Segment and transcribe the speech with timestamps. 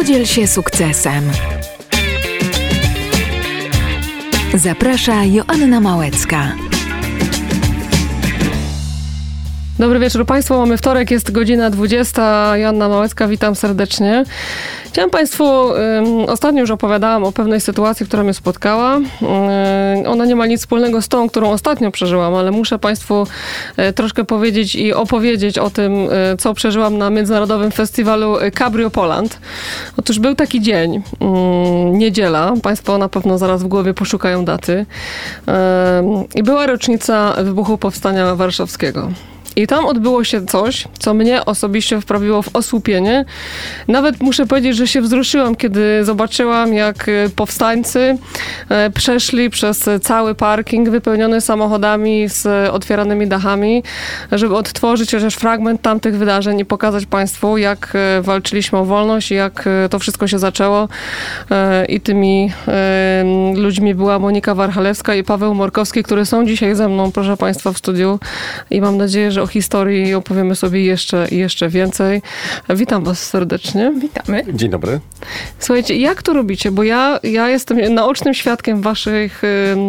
[0.00, 1.30] Podziel się sukcesem.
[4.54, 6.69] Zaprasza Joanna Małecka.
[9.80, 10.58] Dobry wieczór Państwu.
[10.58, 12.56] Mamy wtorek, jest godzina 20.
[12.56, 14.24] Joanna Małecka, witam serdecznie.
[14.86, 15.44] Chciałam Państwu,
[16.26, 19.00] ostatnio już opowiadałam o pewnej sytuacji, która mnie spotkała.
[20.06, 23.26] ona nie ma nic wspólnego z tą, którą ostatnio przeżyłam, ale muszę Państwu
[23.76, 29.38] e, troszkę powiedzieć i opowiedzieć o tym, e, co przeżyłam na Międzynarodowym Festiwalu Cabrio Poland.
[29.96, 31.02] Otóż był taki dzień,
[31.92, 34.86] niedziela, Państwo na pewno zaraz w głowie poszukają daty.
[36.34, 39.08] I była rocznica wybuchu Powstania Warszawskiego.
[39.56, 43.24] I tam odbyło się coś, co mnie osobiście wprawiło w osłupienie.
[43.88, 48.18] Nawet muszę powiedzieć, że się wzruszyłam, kiedy zobaczyłam, jak e, powstańcy
[48.68, 53.82] e, przeszli przez cały parking wypełniony samochodami z otwieranymi dachami,
[54.32, 59.68] żeby odtworzyć chociaż fragment tamtych wydarzeń i pokazać Państwu, jak e, walczyliśmy o wolność jak
[59.90, 60.88] to wszystko się zaczęło.
[61.88, 62.52] I tymi
[63.54, 67.78] ludźmi była Monika Warchalewska i Paweł Morkowski, które są dzisiaj ze mną, proszę Państwa, w
[67.78, 68.18] studiu.
[68.70, 72.22] I mam nadzieję, że o historii opowiemy sobie jeszcze, jeszcze więcej.
[72.68, 73.92] Witam Was serdecznie.
[74.00, 74.44] Witamy.
[74.52, 75.00] Dzień dobry.
[75.58, 76.70] Słuchajcie, jak to robicie?
[76.70, 79.42] Bo ja, ja jestem naocznym świadkiem waszych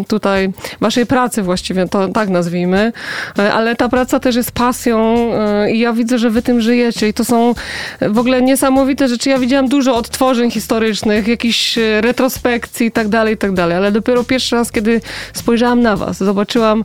[0.07, 0.49] tutaj,
[0.81, 2.94] waszej pracy właściwie, to tak nazwijmy,
[3.39, 7.07] e, ale ta praca też jest pasją e, i ja widzę, że wy tym żyjecie
[7.07, 7.55] i to są
[8.02, 9.29] w ogóle niesamowite rzeczy.
[9.29, 13.91] Ja widziałam dużo odtworzeń historycznych, jakichś e, retrospekcji i tak dalej, i tak dalej, ale
[13.91, 15.02] dopiero pierwszy raz, kiedy
[15.33, 16.83] spojrzałam na was, zobaczyłam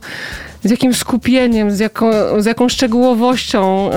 [0.63, 3.89] z jakim skupieniem, z jaką, z jaką szczegółowością,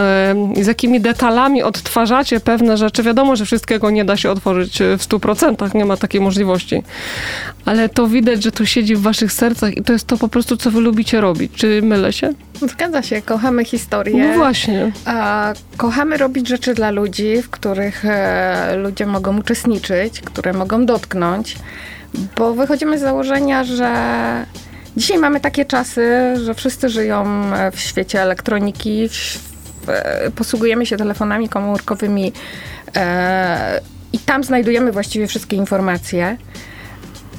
[0.61, 3.03] z jakimi detalami odtwarzacie pewne rzeczy.
[3.03, 6.83] Wiadomo, że wszystkiego nie da się otworzyć e, w 100%, nie ma takiej możliwości.
[7.65, 10.57] Ale to widać, że to siedzi w waszych sercach i to jest to po prostu,
[10.57, 11.53] co wy lubicie robić.
[11.57, 12.33] Czy mylę się?
[12.69, 14.29] Zgadza się, kochamy historię.
[14.29, 14.93] No właśnie.
[15.05, 21.57] A, kochamy robić rzeczy dla ludzi, w których e, ludzie mogą uczestniczyć, które mogą dotknąć,
[22.37, 23.91] bo wychodzimy z założenia, że
[24.97, 29.09] Dzisiaj mamy takie czasy, że wszyscy żyją e, w świecie elektroniki,
[29.89, 32.33] e, posługujemy się telefonami komórkowymi
[32.97, 33.81] e,
[34.13, 36.37] i tam znajdujemy właściwie wszystkie informacje,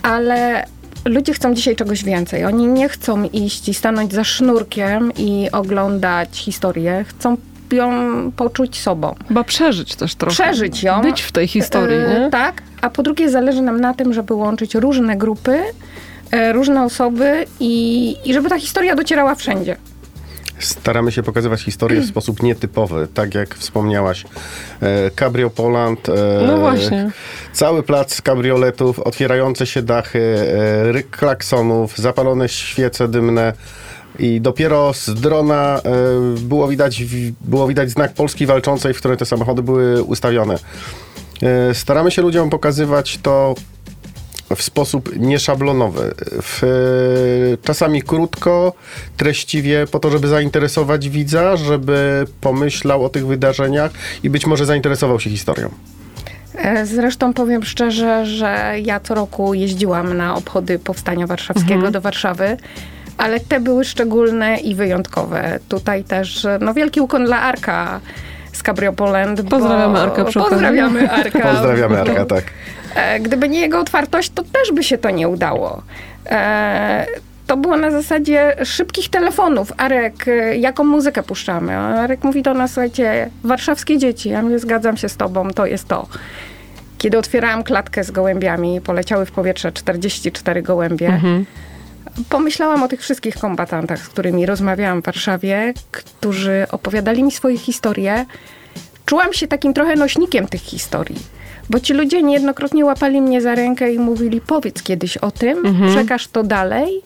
[0.04, 0.66] ale
[1.06, 2.46] ludzie chcą dzisiaj czegoś więcej.
[2.46, 7.06] Oni nie chcą iść i stanąć za sznurkiem i oglądać historię.
[7.08, 7.38] Chcą
[7.72, 7.92] ją
[8.32, 9.16] poczuć sobą.
[9.28, 10.34] Chyba przeżyć też trochę.
[10.34, 11.02] Przeżyć ją.
[11.02, 12.30] Być w tej historii, e, nie?
[12.30, 15.60] Tak, a po drugie zależy nam na tym, żeby łączyć różne grupy,
[16.54, 19.76] różne osoby i, i żeby ta historia docierała wszędzie.
[20.60, 24.26] Staramy się pokazywać historię w sposób nietypowy, tak jak wspomniałaś.
[24.82, 26.10] E, Cabrio Poland.
[26.10, 26.14] E,
[26.48, 27.12] no właśnie.
[27.54, 30.36] Cały plac kabrioletów, otwierające się dachy,
[30.84, 33.54] ryk klaksonów, zapalone świece dymne.
[34.20, 35.82] I dopiero z drona
[36.38, 37.04] było widać,
[37.42, 40.56] było widać znak Polski walczącej, w której te samochody były ustawione.
[41.74, 43.56] Staramy się ludziom pokazywać to
[44.56, 46.14] w sposób nieszablonowy.
[46.42, 46.62] W,
[47.64, 48.74] czasami krótko,
[49.18, 53.92] treściwie, po to, żeby zainteresować widza, żeby pomyślał o tych wydarzeniach
[54.24, 55.70] i być może zainteresował się historią.
[56.56, 61.94] E, zresztą powiem szczerze, że ja co roku jeździłam na obchody Powstania Warszawskiego mhm.
[61.94, 62.58] do Warszawy
[63.22, 65.60] ale te były szczególne i wyjątkowe.
[65.70, 68.00] Tutaj też no, wielki ukłon dla Arka
[68.54, 69.42] z Cabrio Poland.
[69.50, 71.40] Pozdrawiamy Arka przy Pozdrawiamy Arka.
[71.40, 72.44] Pozdrawiamy Arka, tak.
[72.96, 75.82] E, gdyby nie jego otwartość, to też by się to nie udało.
[76.26, 77.06] E,
[77.48, 79.74] to było na zasadzie szybkich telefonów.
[79.78, 81.78] Arek, e, jaką muzykę puszczamy?
[81.78, 84.30] Arek mówi do nas, słuchajcie, warszawskie dzieci.
[84.30, 86.08] Ja mówię, zgadzam się z tobą, to jest to.
[86.98, 91.08] Kiedy otwierałam klatkę z gołębiami, poleciały w powietrze 44 gołębie.
[91.08, 91.46] Mhm.
[92.30, 98.26] Pomyślałam o tych wszystkich kombatantach, z którymi rozmawiałam w Warszawie, którzy opowiadali mi swoje historie.
[99.06, 101.41] Czułam się takim trochę nośnikiem tych historii
[101.72, 105.92] bo ci ludzie niejednokrotnie łapali mnie za rękę i mówili: powiedz kiedyś o tym, mhm.
[105.92, 107.02] przekaż to dalej,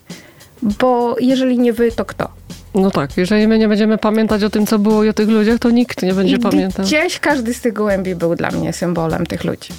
[0.62, 2.30] bo jeżeli nie wy, to kto?
[2.76, 5.60] No tak, jeżeli my nie będziemy pamiętać o tym, co było i o tych ludziach,
[5.60, 6.86] to nikt nie będzie I pamiętał.
[6.86, 9.70] Gdzieś każdy z tych gołębi był dla mnie symbolem tych ludzi.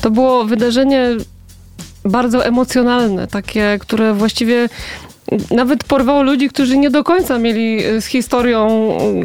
[0.00, 1.10] To było wydarzenie
[2.04, 4.68] bardzo emocjonalne, takie, które właściwie
[5.50, 8.68] nawet porwało ludzi, którzy nie do końca mieli e, z historią,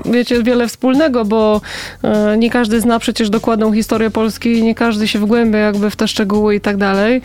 [0.06, 1.62] wiecie, wiele wspólnego, bo
[2.04, 6.08] e, nie każdy zna przecież dokładną historię Polski nie każdy się wgłębia jakby w te
[6.08, 7.22] szczegóły i tak dalej.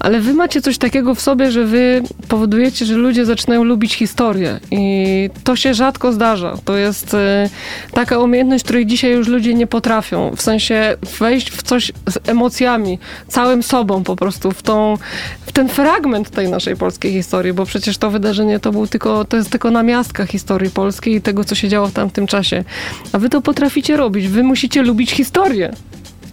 [0.00, 4.60] Ale wy macie coś takiego w sobie, że wy powodujecie, że ludzie zaczynają lubić historię
[4.70, 6.54] i to się rzadko zdarza.
[6.64, 7.48] To jest e,
[7.92, 10.30] taka umiejętność, której dzisiaj już ludzie nie potrafią.
[10.36, 12.98] W sensie wejść w coś z emocjami,
[13.28, 14.98] całym sobą po prostu, w, tą,
[15.46, 19.36] w ten fragment tej naszej polskiej historii, bo przecież to wydarzenie to, był tylko, to
[19.36, 22.64] jest tylko namiastka historii polskiej i tego, co się działo w tamtym czasie.
[23.12, 24.28] A wy to potraficie robić.
[24.28, 25.72] Wy musicie lubić historię.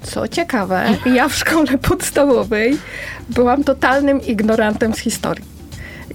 [0.04, 0.86] Co ciekawe,
[1.16, 2.78] ja w szkole podstawowej
[3.30, 5.46] byłam totalnym ignorantem z historii.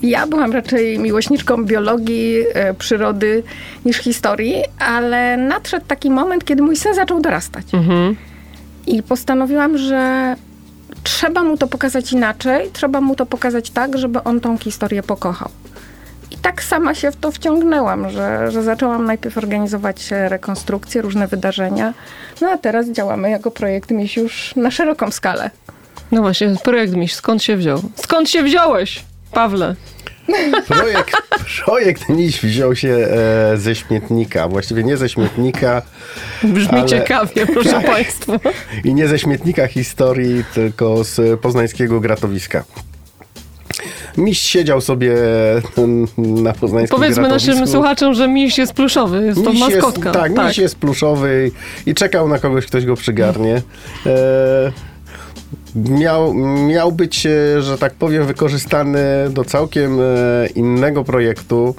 [0.03, 3.43] Ja byłam raczej miłośniczką biologii, e, przyrody
[3.85, 7.67] niż historii, ale nadszedł taki moment, kiedy mój syn zaczął dorastać.
[8.87, 10.35] I postanowiłam, że
[11.03, 15.49] trzeba mu to pokazać inaczej, trzeba mu to pokazać tak, żeby on tą historię pokochał.
[16.31, 21.29] I tak sama się w to wciągnęłam, że, że zaczęłam najpierw organizować e, rekonstrukcje, różne
[21.29, 21.95] wydarzenia,
[22.41, 25.51] no a teraz działamy jako projekt Miś już na szeroką skalę.
[26.13, 27.81] No właśnie, projekt Miś, skąd się wziął?
[27.97, 29.75] Skąd się wziąłeś, Pawle?
[30.69, 31.17] Projekt,
[31.65, 34.49] projekt Miś wziął się e, ze śmietnika.
[34.49, 35.83] Właściwie nie ze śmietnika
[36.43, 38.33] Brzmi Ale- ciekawie, proszę Państwa.
[38.85, 42.65] i nie ze śmietnika historii, tylko z poznańskiego gratowiska.
[44.17, 45.15] Miś siedział sobie
[46.17, 47.51] na poznańskim Powiedzmy gratowisku.
[47.53, 50.09] naszym słuchaczom, że miś jest pluszowy, jest to Miś maskotka.
[50.09, 51.51] Jest, tak, miś jest pluszowy
[51.87, 53.63] i czekał na kogoś, ktoś go przygarnie.
[54.07, 54.73] E,
[55.75, 56.35] miał,
[56.69, 59.01] miał być, e, że tak powiem, wykorzystany
[59.31, 61.75] do całkiem e, innego projektu.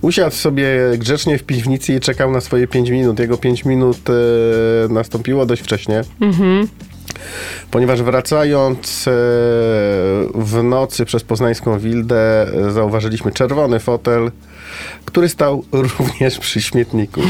[0.00, 3.18] Usiadł sobie grzecznie w piwnicy i czekał na swoje 5 minut.
[3.18, 4.12] Jego 5 minut e,
[4.92, 6.02] nastąpiło dość wcześnie.
[7.70, 9.04] Ponieważ wracając
[10.34, 14.30] w nocy przez poznańską Wildę zauważyliśmy czerwony fotel,
[15.08, 15.64] który stał
[15.98, 17.20] również przy śmietniku.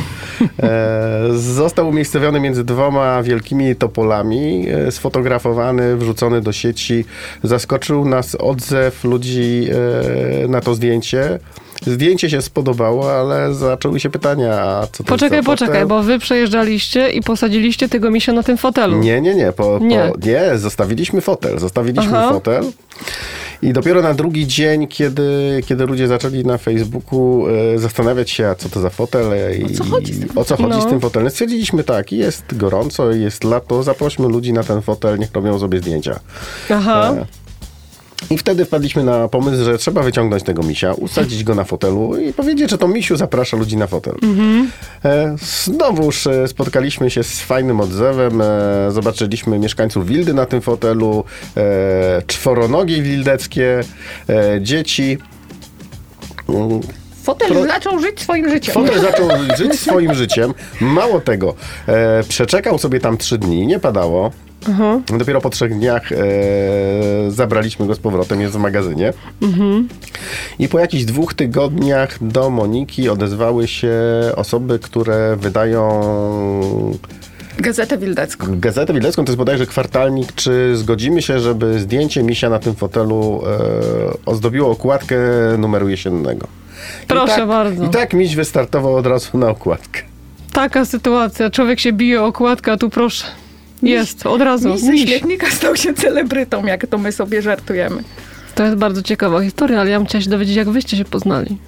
[0.62, 7.04] E, Został umiejscowiony między dwoma wielkimi topolami, e, sfotografowany, wrzucony do sieci.
[7.42, 9.68] Zaskoczył nas odzew ludzi
[10.44, 11.38] e, na to zdjęcie.
[11.86, 17.10] Zdjęcie się spodobało, ale zaczęły się pytania, a co to Poczekaj, poczekaj, bo wy przejeżdżaliście
[17.10, 18.98] i posadziliście tego misia na tym fotelu.
[18.98, 19.52] Nie, nie, nie.
[19.52, 20.12] Po, Nie.
[20.12, 21.58] Po, nie, zostawiliśmy fotel.
[21.58, 22.32] Zostawiliśmy Aha.
[22.32, 22.64] fotel.
[23.62, 28.54] I dopiero na drugi dzień, kiedy, kiedy ludzie zaczęli na Facebooku e, zastanawiać się, a
[28.54, 30.82] co to za fotel e, i co chodzi z tym o co chodzi No.
[30.82, 35.32] z tym fotelem, stwierdziliśmy tak, jest gorąco, jest lato, zaprośmy ludzi na ten fotel, niech
[35.32, 36.20] robią sobie zdjęcia.
[36.70, 37.14] Aha.
[38.30, 42.32] I wtedy wpadliśmy na pomysł, że trzeba wyciągnąć tego misia, usadzić go na fotelu i
[42.32, 44.14] powiedzieć, że to misiu zaprasza ludzi na fotel.
[45.04, 48.40] E, Znowuż e, spotkaliśmy się z fajnym odzewem.
[48.40, 48.44] e,
[48.90, 51.24] Zobaczyliśmy mieszkańców Wildy na tym fotelu,
[52.26, 53.80] czworonogie wildeckie,
[54.60, 55.18] dzieci.
[57.22, 58.74] Fotel Pro- zaczął żyć swoim życiem.
[58.74, 60.54] Fotel zaczął żyć swoim życiem.
[60.80, 61.54] Mało tego,
[62.28, 64.30] przeczekał sobie tam trzy dni, nie padało.
[65.18, 66.16] Dopiero po trzech dniach e,
[67.28, 69.12] zabraliśmy go z powrotem, jest w magazynie.
[70.58, 73.92] I po jakichś dwóch tygodniach do Moniki odezwały się
[74.36, 76.00] osoby, które wydają
[77.58, 78.46] Gazetę Wildecką.
[78.60, 80.32] Gazetę Wilecką, to jest bodajże kwartalnik.
[80.34, 85.16] Czy zgodzimy się, żeby zdjęcie misia na tym fotelu e, ozdobiło okładkę
[85.58, 86.46] numeru jesiennego?
[87.04, 87.84] I Proszę tak, bardzo.
[87.84, 90.00] I tak miś wystartował od razu na okładkę.
[90.52, 91.50] Taka sytuacja.
[91.50, 93.24] Człowiek się bije o okładkę, a tu proszę.
[93.82, 94.68] Jest, od razu.
[94.68, 98.02] Miś ze śmietnika stał się celebrytą, jak to my sobie żartujemy.
[98.54, 101.58] To jest bardzo ciekawa historia, ale ja bym chciała się dowiedzieć, jak wyście się poznali.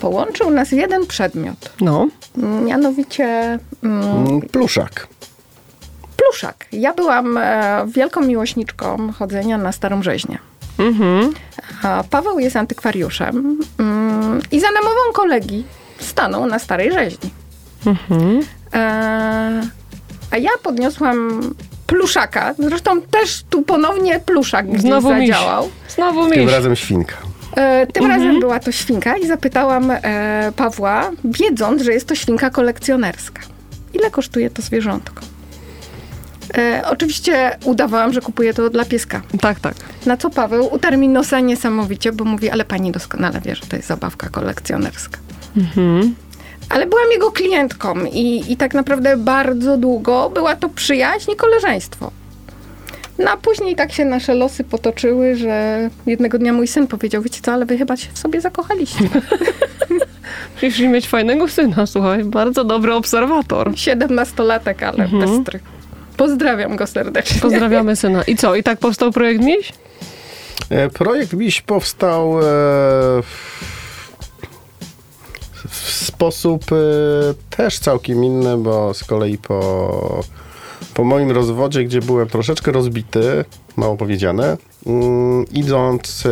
[0.00, 2.08] Połączył nas jeden przedmiot, No.
[2.64, 5.06] mianowicie mm, Mm, Pluszak.
[6.16, 6.66] pluszak.
[6.72, 10.38] Ja byłam e, wielką miłośniczką chodzenia na Starą Rzeźnię.
[10.78, 11.32] Mhm.
[11.82, 15.64] A Paweł jest antykwariuszem mm, i za namową kolegi
[15.98, 17.30] stanął na Starej Rzeźni.
[17.86, 18.40] Mhm.
[18.74, 19.62] E,
[20.32, 21.40] a ja podniosłam
[21.86, 22.54] pluszaka.
[22.58, 25.28] Zresztą też tu ponownie pluszak gdzieś Znowu miś.
[25.28, 25.68] zadziałał.
[25.88, 26.52] Znowu Tym miś.
[26.52, 27.14] razem świnka.
[27.56, 32.50] E, tym razem była to świnka i zapytałam e, Pawła, wiedząc, że jest to świnka
[32.50, 33.40] kolekcjonerska.
[33.94, 35.22] Ile kosztuje to zwierzątko?
[36.58, 39.22] E, oczywiście udawałam, że kupuję to dla pieska.
[39.40, 39.74] Tak, tak.
[40.06, 43.76] Na co Paweł utarł mi nosa niesamowicie, bo mówi, ale pani doskonale wie, że to
[43.76, 45.18] jest zabawka kolekcjonerska.
[46.72, 52.10] Ale byłam jego klientką i, i tak naprawdę bardzo długo była to przyjaźń i koleżeństwo.
[53.18, 57.40] No a później tak się nasze losy potoczyły, że jednego dnia mój syn powiedział, wiecie
[57.42, 59.08] co, ale wy chyba się w sobie zakochaliście.
[60.56, 62.24] Przyszli mieć fajnego syna, słuchaj.
[62.24, 63.72] Bardzo dobry obserwator.
[63.74, 65.60] Siedemnastolatek, ale bystry.
[66.16, 67.40] Pozdrawiam go serdecznie.
[67.40, 68.22] Pozdrawiamy syna.
[68.22, 68.54] I co?
[68.54, 69.72] I tak powstał projekt Miś?
[70.70, 72.44] E, Projekt Miś powstał e,
[75.84, 76.76] w sposób e,
[77.56, 80.20] też całkiem inny, bo z kolei po,
[80.94, 83.44] po moim rozwodzie, gdzie byłem troszeczkę rozbity,
[83.76, 86.30] mało powiedziane, mm, idąc e,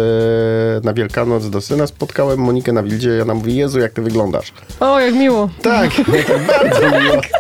[0.85, 4.53] na Wielkanoc do syna, spotkałem Monikę na Wildzie i ona mówi, Jezu, jak ty wyglądasz.
[4.81, 5.49] O, jak miło.
[5.63, 5.91] Tak,
[6.59, 7.17] bardzo miło.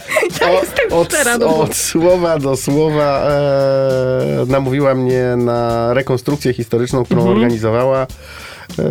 [0.41, 7.21] Ja jestem od, do od słowa do słowa e, namówiła mnie na rekonstrukcję historyczną, którą
[7.21, 7.37] Mhm.
[7.37, 8.07] organizowała.
[8.79, 8.85] E,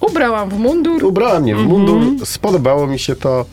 [0.00, 1.04] Ubrałam w mundur.
[1.04, 3.44] ubrała mnie w mundur, spodobało mi się to.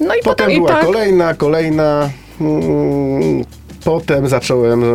[0.00, 0.54] No i Potem potem...
[0.54, 0.84] była tak.
[0.86, 2.10] kolejna, kolejna.
[2.40, 3.44] mm,
[3.84, 4.86] Potem zacząłem e,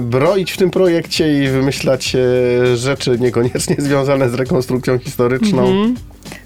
[0.00, 5.62] broić w tym projekcie i wymyślać e, rzeczy niekoniecznie związane z rekonstrukcją historyczną.
[5.66, 5.94] Mhm.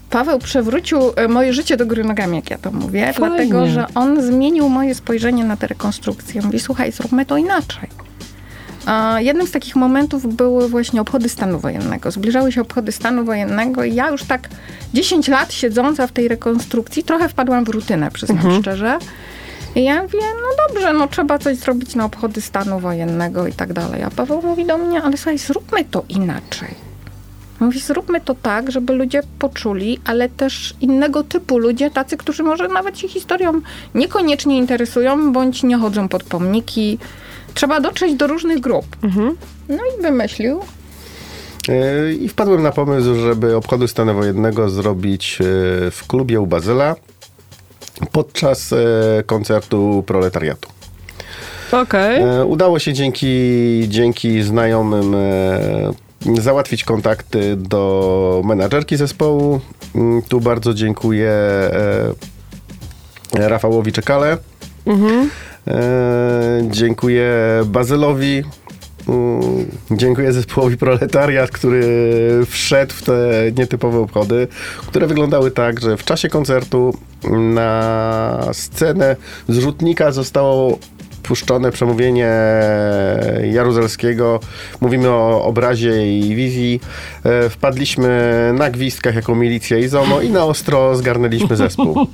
[0.09, 3.13] Paweł przewrócił e, moje życie do góry nogami, jak ja to mówię, Fajnie.
[3.35, 6.41] dlatego że on zmienił moje spojrzenie na tę rekonstrukcję.
[6.41, 7.89] Mówi, słuchaj, zróbmy to inaczej.
[9.17, 12.11] Jednym z takich momentów były właśnie obchody stanu wojennego.
[12.11, 14.49] Zbliżały się obchody stanu wojennego i ja już tak
[14.93, 18.97] 10 lat siedząca w tej rekonstrukcji trochę wpadłam w rutynę, przyznam szczerze.
[19.75, 23.73] I ja mówię, no dobrze, no trzeba coś zrobić na obchody stanu wojennego i tak
[23.73, 24.03] dalej.
[24.03, 26.91] A Paweł mówi do mnie, ale słuchaj, zróbmy to inaczej.
[27.59, 32.67] Mówi, zróbmy to tak, żeby ludzie poczuli, ale też innego typu ludzie, tacy, którzy może
[32.67, 33.61] nawet się historią
[33.95, 36.97] niekoniecznie interesują, bądź nie chodzą pod pomniki.
[37.53, 38.85] Trzeba dotrzeć do różnych grup.
[39.69, 40.59] No i wymyślił.
[41.69, 45.43] E, I wpadłem na pomysł, żeby obchody stanu wojennego zrobić e,
[45.91, 46.95] w klubie u Bazyla
[48.11, 48.77] podczas e,
[49.25, 50.69] koncertu proletariatu.
[51.71, 52.21] Okej.
[52.21, 53.27] E, Udało się dzięki,
[53.87, 55.15] dzięki znajomym
[56.41, 59.61] załatwić kontakty do menadżerki zespołu.
[59.95, 61.31] Mm, Tu bardzo dziękuję
[63.33, 64.37] Rafałowi Czekale.
[64.87, 64.97] E,
[66.69, 67.31] Dziękuję
[67.65, 68.43] Bazylowi.
[69.07, 69.41] Mm,
[69.91, 71.83] Dziękuję zespołowi Proletariat, który
[72.49, 73.13] wszedł w te
[73.57, 74.47] nietypowe obchody,
[74.87, 76.93] które wyglądały tak, że w czasie koncertu
[77.31, 79.15] na scenę
[79.49, 80.77] z rzutnika zostało
[81.23, 82.31] puszczone przemówienie
[83.51, 84.39] Jaruzelskiego.
[84.81, 86.79] Mówimy o obrazie i wizji.
[87.23, 91.95] E, Wpadliśmy na gwizdkach jako milicja i ZOMO i na ostro zgarnęliśmy zespół.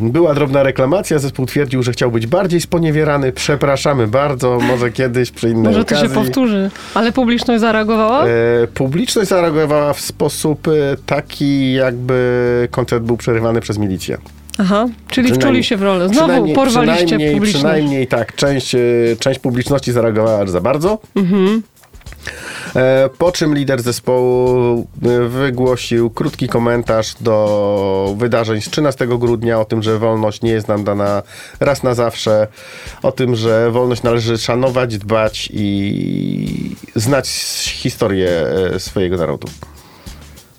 [0.00, 3.32] Była drobna reklamacja, zespół twierdził, że chciał być bardziej sponiewierany.
[3.32, 6.08] Przepraszamy bardzo, może kiedyś przy innej Może to okazji.
[6.08, 6.70] się powtórzy.
[6.94, 8.26] Ale publiczność zareagowała?
[8.26, 8.28] E,
[8.74, 10.72] publiczność zareagowała w sposób e,
[11.06, 14.18] taki, jakby koncert był przerywany przez milicję.
[14.58, 16.08] Aha, czyli wczuli się w rolę.
[16.08, 17.64] Znowu porwaliście przynajmniej, publiczność.
[17.64, 18.78] Przynajmniej tak, część, e,
[19.18, 20.98] część publiczności zareagowała aż za bardzo.
[21.16, 21.62] Mhm.
[22.76, 29.64] E, Po czym lider zespołu e, wygłosił krótki komentarz do wydarzeń z 13 grudnia o
[29.64, 31.22] tym, że wolność nie jest nam dana
[31.60, 32.46] raz na zawsze,
[33.02, 37.28] o tym, że wolność należy szanować, dbać i znać
[37.76, 38.28] historię
[38.74, 39.48] e, swojego narodu.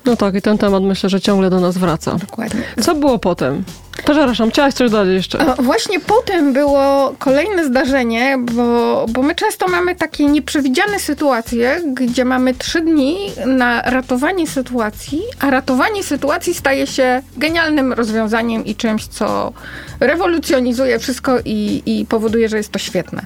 [0.05, 2.15] No tak, i ten temat myślę, że ciągle do nas wraca.
[2.15, 2.62] Dokładnie.
[2.81, 3.63] Co było potem?
[4.04, 5.56] Przepraszam, chciałaś coś dodać jeszcze?
[5.60, 12.54] Właśnie potem było kolejne zdarzenie, bo, bo my często mamy takie nieprzewidziane sytuacje, gdzie mamy
[12.54, 19.54] trzy dni na ratowanie sytuacji, a ratowanie sytuacji staje się genialnym rozwiązaniem i czymś, co
[20.00, 23.22] rewolucjonizuje wszystko i, i powoduje, że jest to świetne.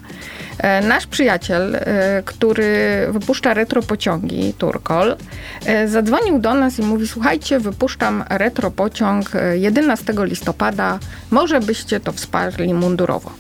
[0.62, 5.16] E, Nasz przyjaciel, e, który wypuszcza retro pociągi, Turkol,
[5.66, 11.00] e, zadzwonił do nas i mówi: Słuchajcie, wypuszczam retro pociąg e, 11 listopada,
[11.32, 13.32] może byście to wsparli mundurowo.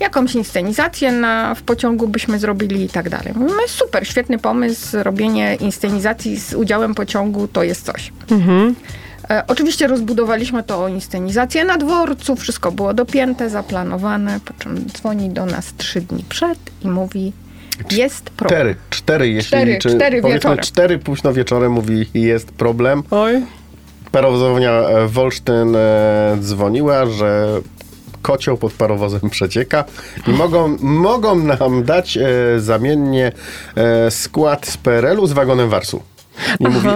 [0.00, 3.32] Jakąś inscenizację na, w pociągu byśmy zrobili i tak dalej.
[3.34, 8.12] Mówimy, super, świetny pomysł, robienie inscenizacji z udziałem pociągu to jest coś.
[8.30, 8.74] Mhm.
[9.30, 15.46] E, oczywiście rozbudowaliśmy to inscenizację na dworcu, wszystko było dopięte, zaplanowane, po czym dzwoni do
[15.46, 17.32] nas trzy dni przed i mówi,
[17.90, 18.58] jest problem.
[18.60, 20.58] Cztery, cztery, jeśli Cztery, liczy, cztery powiedzmy wieczorem.
[20.64, 23.02] cztery późno wieczorem mówi jest problem.
[23.10, 23.42] Oj.
[24.12, 27.60] Parowozownia e, Wolsztyn e, dzwoniła, że
[28.22, 29.84] kocioł pod parowozem przecieka
[30.26, 32.26] i mogą, mogą nam dać e,
[32.60, 33.32] zamiennie
[33.76, 36.02] e, skład z PRL-u z wagonem Warsu.
[36.60, 36.88] I mówi.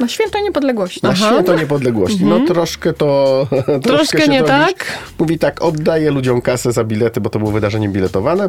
[0.00, 1.00] Na święto niepodległości.
[1.02, 1.30] na Aha.
[1.32, 2.24] święto niepodległości.
[2.24, 3.46] No troszkę to...
[3.50, 4.98] troszkę, Troszkę nie tak?
[5.18, 8.48] Mówi tak, oddaję ludziom kasę za bilety, bo to było wydarzenie biletowane.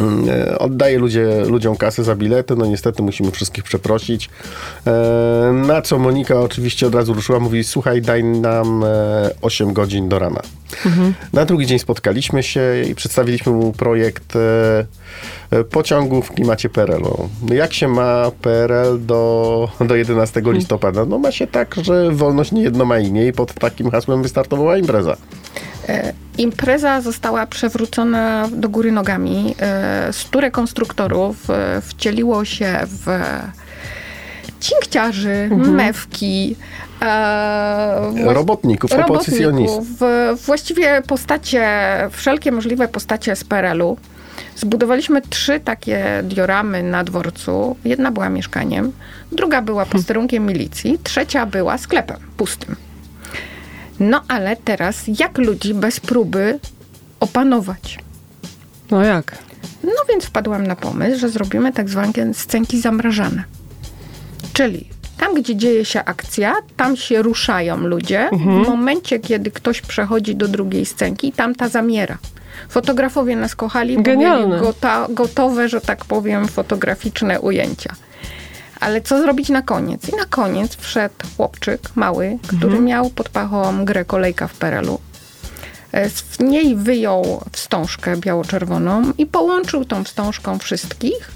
[0.00, 4.30] Mm, e, Oddaję ludzie, ludziom kasę za bilety, no niestety musimy wszystkich przeprosić.
[4.86, 10.08] E, Na co Monika oczywiście od razu ruszyła, mówi słuchaj, daj nam e, 8 godzin
[10.08, 10.40] do rana.
[11.32, 12.60] Na drugi dzień spotkaliśmy się
[12.90, 14.86] i przedstawiliśmy mu projekt e,
[15.50, 17.28] e, pociągu w klimacie PRL-u.
[17.48, 21.04] No Jak się ma PRL do, do 11 listopada?
[21.04, 25.16] No ma się tak, że wolność niejedno ma imię i pod takim hasłem wystartowała impreza.
[26.38, 29.54] Impreza została przewrócona do góry nogami.
[29.60, 33.08] E, Stu rekonstruktorów e, wcieliło się w
[34.60, 36.56] cinkciarzy, mewki,
[37.02, 39.86] e, Robotników, robotników,
[40.46, 41.68] właściwie postacie,
[42.10, 43.96] wszelkie możliwe postacie z PRL-u.
[44.56, 47.76] Zbudowaliśmy trzy takie dioramy na dworcu.
[47.84, 48.92] Jedna była mieszkaniem,
[49.32, 52.76] druga była posterunkiem milicji, trzecia była sklepem pustym.
[54.00, 56.58] No ale teraz jak ludzi bez próby
[57.20, 57.98] opanować?
[58.90, 59.38] No jak?
[59.84, 63.44] No więc wpadłam na pomysł, że zrobimy tak zwane scenki zamrażane.
[64.52, 68.28] Czyli Tam, gdzie dzieje się akcja, tam się ruszają ludzie.
[68.32, 72.18] W momencie, kiedy ktoś przechodzi do drugiej scenki, tam ta zamiera.
[72.68, 74.48] Fotografowie nas kochali, bo Genialne.
[74.48, 77.94] mieli gota, gotowe, że tak powiem, fotograficzne ujęcia.
[78.84, 80.08] Ale co zrobić na koniec?
[80.08, 84.98] I na koniec wszedł chłopczyk mały, który miał pod pachą grę Kolejka w Perelu.
[85.92, 91.30] E, Z niej wyjął wstążkę biało-czerwoną i połączył tą wstążką wszystkich,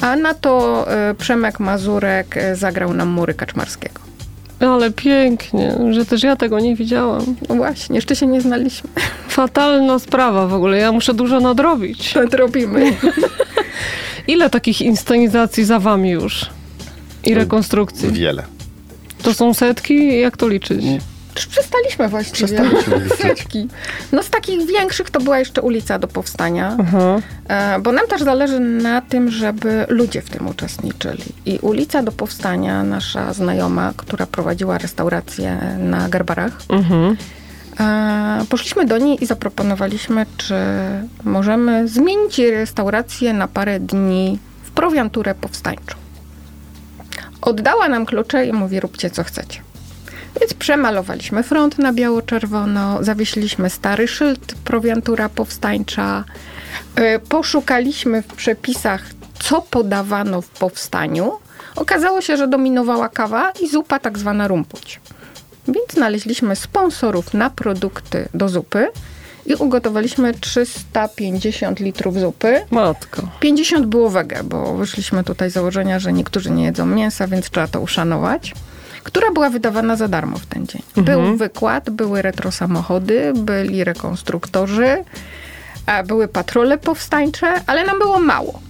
[0.00, 4.00] a na to e, Przemek Mazurek e, zagrał nam Mury Kaczmarskiego.
[4.60, 7.36] Ale pięknie, że też ja tego nie widziałam.
[7.48, 8.90] No właśnie, jeszcze się nie znaliśmy.
[9.28, 12.14] Fatalna sprawa w ogóle, ja muszę dużo nadrobić.
[12.30, 12.92] To robimy.
[14.28, 16.50] Ile takich inscenizacji za wami już?
[17.24, 18.08] I rekonstrukcji?
[18.12, 18.42] Wiele.
[19.22, 20.20] To są setki?
[20.20, 20.84] Jak to liczyć?
[21.36, 22.46] Już przestaliśmy właściwie.
[22.46, 23.18] Przestaliśmy liczyć.
[23.18, 23.68] Setki.
[24.12, 26.76] No z takich większych to była jeszcze ulica do powstania.
[26.80, 27.20] Aha.
[27.48, 31.24] E, Bo nam też zależy na tym, żeby ludzie w tym uczestniczyli.
[31.46, 37.16] I ulica do powstania, nasza znajoma, która prowadziła restaurację na Garbarach, Mhm.
[37.80, 40.54] e, poszliśmy do niej i zaproponowaliśmy, czy
[41.24, 45.94] możemy zmienić restaurację na parę dni w prowianturę powstańczą.
[47.42, 49.60] Oddała nam klucze i mówi, róbcie co chcecie.
[50.40, 56.24] Więc przemalowaliśmy front na biało-czerwono, zawiesiliśmy stary szyld prowiantura powstańcza,
[56.98, 59.02] y, poszukaliśmy w przepisach,
[59.38, 61.32] co podawano w powstaniu.
[61.76, 65.00] Okazało się, że dominowała kawa i zupa tak zwana rumpuć.
[65.68, 68.88] Więc znaleźliśmy sponsorów na produkty do zupy
[69.46, 72.60] i ugotowaliśmy 350 litrów zupy.
[72.70, 73.28] Matko.
[73.40, 77.68] 50 było wege, bo wyszliśmy tutaj z założenia, że niektórzy nie jedzą mięsa, więc trzeba
[77.68, 78.54] to uszanować.
[79.04, 80.82] Która była wydawana za darmo w ten dzień.
[80.96, 85.04] Był wykład, były retro samochody, byli rekonstruktorzy,
[85.86, 88.60] a były patrole powstańcze, ale nam było mało.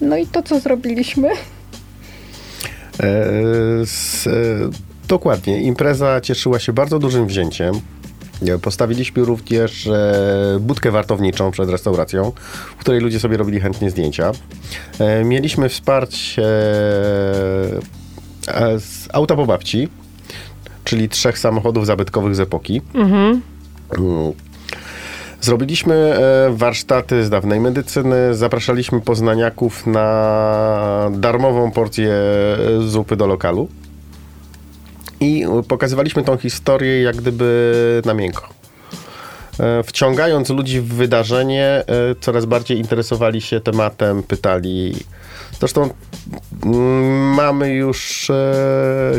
[0.00, 1.28] No i to, co zrobiliśmy?
[1.28, 3.16] E,
[3.82, 4.30] s, e,
[5.08, 5.62] dokładnie.
[5.62, 7.80] Impreza cieszyła się bardzo dużym wzięciem.
[8.46, 12.32] E, Postawiliśmy również e, budkę wartowniczą przed restauracją,
[12.78, 14.32] w której ludzie sobie robili chętnie zdjęcia.
[14.98, 16.42] E, mieliśmy wsparcie
[18.78, 19.88] z auta po babci,
[20.84, 22.82] czyli trzech samochodów zabytkowych z epoki.
[22.94, 23.42] Mhm.
[23.98, 24.32] Mm.
[25.40, 26.18] Zrobiliśmy
[26.50, 32.12] warsztaty z dawnej medycyny, zapraszaliśmy poznaniaków na darmową porcję
[32.80, 33.68] zupy do lokalu
[35.20, 38.48] i pokazywaliśmy tą historię jak gdyby na miękko.
[39.60, 41.84] E, Wciągając ludzi w wydarzenie, e,
[42.20, 44.94] coraz bardziej interesowali się tematem, pytali.
[45.58, 45.90] Zresztą
[46.64, 48.34] mm, mamy już e,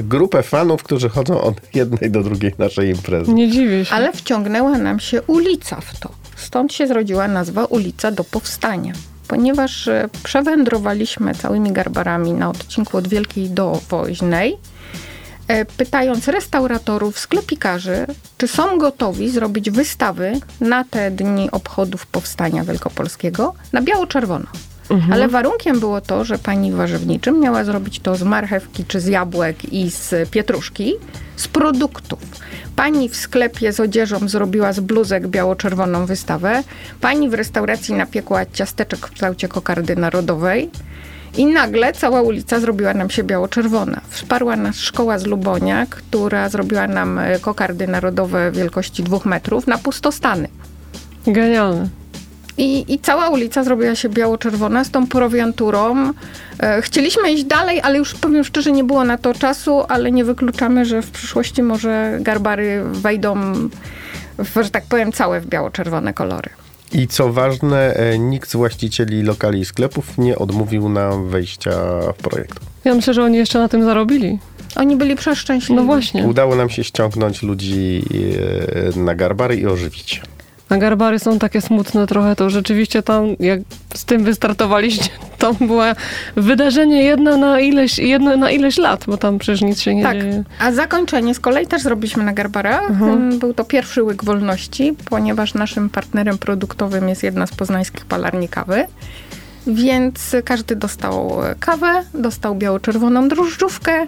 [0.04, 3.34] grupę fanów, którzy chodzą od jednej do drugiej naszej imprezy.
[3.34, 3.96] Nie dziwię się.
[3.96, 6.10] Ale wciągnęła nam się ulica w to.
[6.36, 8.94] Stąd się zrodziła nazwa Ulica do Powstania.
[9.28, 9.90] Ponieważ
[10.24, 14.58] przewędrowaliśmy całymi garbarami na odcinku od Wielkiej do Woźnej,
[15.78, 18.06] pytając restauratorów, sklepikarzy,
[18.38, 20.32] czy są gotowi zrobić wystawy
[20.62, 24.46] na te dni obchodów Powstania Wielkopolskiego na biało-czerwono.
[25.14, 29.74] Ale warunkiem było to, że pani warzywniczym miała zrobić to z marchewki czy z jabłek
[29.74, 30.94] i z pietruszki,
[31.36, 32.20] z produktów.
[32.76, 36.64] Pani w sklepie z odzieżą zrobiła z bluzek biało-czerwoną wystawę.
[37.02, 40.70] Pani w restauracji napiekła ciasteczek w kształcie kokardy narodowej.
[41.38, 44.02] I nagle cała ulica zrobiła nam się biało-czerwona.
[44.10, 49.78] Wsparła nas szkoła z Lubonia, która zrobiła nam e, kokardy narodowe wielkości dwóch metrów na
[49.78, 50.48] pustostany.
[51.28, 51.88] Genialne.
[52.58, 56.14] I, I cała ulica zrobiła się biało-czerwona z tą prowianturą.
[56.60, 60.24] E, chcieliśmy iść dalej, ale już powiem szczerze, nie było na to czasu, ale nie
[60.24, 63.36] wykluczamy, że w przyszłości może garbary wejdą,
[64.38, 66.50] w, że tak powiem, całe w biało-czerwone kolory.
[66.92, 71.72] I co ważne, e, nikt z właścicieli lokali i sklepów nie odmówił nam wejścia
[72.18, 72.60] w projekt.
[72.86, 74.40] Ja myślę, że oni jeszcze na tym zarobili.
[74.76, 75.76] Oni byli przeszczęśliwi.
[75.76, 76.24] No właśnie.
[76.24, 78.04] Udało nam się ściągnąć ludzi
[78.96, 80.22] e, na garbary i ożywić.
[80.70, 83.60] A garbary są takie smutne trochę, to rzeczywiście tam, jak
[83.96, 85.84] z tym wystartowaliście, to było
[86.36, 90.18] wydarzenie jedno na ileś, jedno na ileś lat, bo tam przecież nic się nie Tak,
[90.22, 90.44] dzieje.
[90.60, 92.92] a zakończenie z kolei też zrobiliśmy na Garbarach.
[92.92, 98.50] Mm, Był to pierwszy łyk wolności, ponieważ naszym partnerem produktowym jest jedna z poznańskich palarni
[98.50, 98.86] kawy.
[99.68, 104.08] Więc każdy dostał kawę, dostał biało-czerwoną drożdżówkę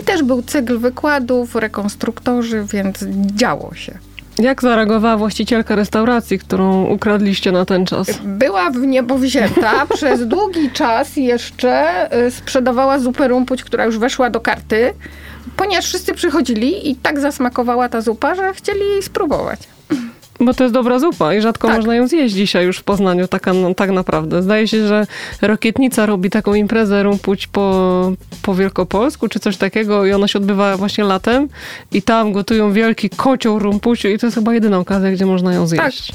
[0.00, 3.04] i też był cykl wykładów, rekonstruktorzy, więc
[3.36, 3.98] działo się.
[4.40, 8.06] Jak zareagowała właścicielka restauracji, którą ukradliście na ten czas?
[8.24, 9.86] Była w niebo wzięta.
[9.96, 14.94] Przez długi czas jeszcze y, sprzedawała zupę rumpuć, która już weszła do karty,
[15.56, 19.60] ponieważ wszyscy przychodzili i tak zasmakowała ta zupa, że chcieli jej spróbować.
[20.40, 21.76] Bo to jest dobra zupa i rzadko Tak.
[21.76, 24.42] można ją zjeść dzisiaj już w Poznaniu, taka, no, tak naprawdę.
[24.42, 25.06] Zdaje się, że
[25.42, 30.76] Rokietnica robi taką imprezę rumpuć po, po Wielkopolsku, czy coś takiego i ona się odbywa
[30.76, 31.48] właśnie latem
[31.92, 35.66] i tam gotują wielki kocioł rumpuciu i to jest chyba jedyna okazja, gdzie można ją
[35.66, 36.12] zjeść.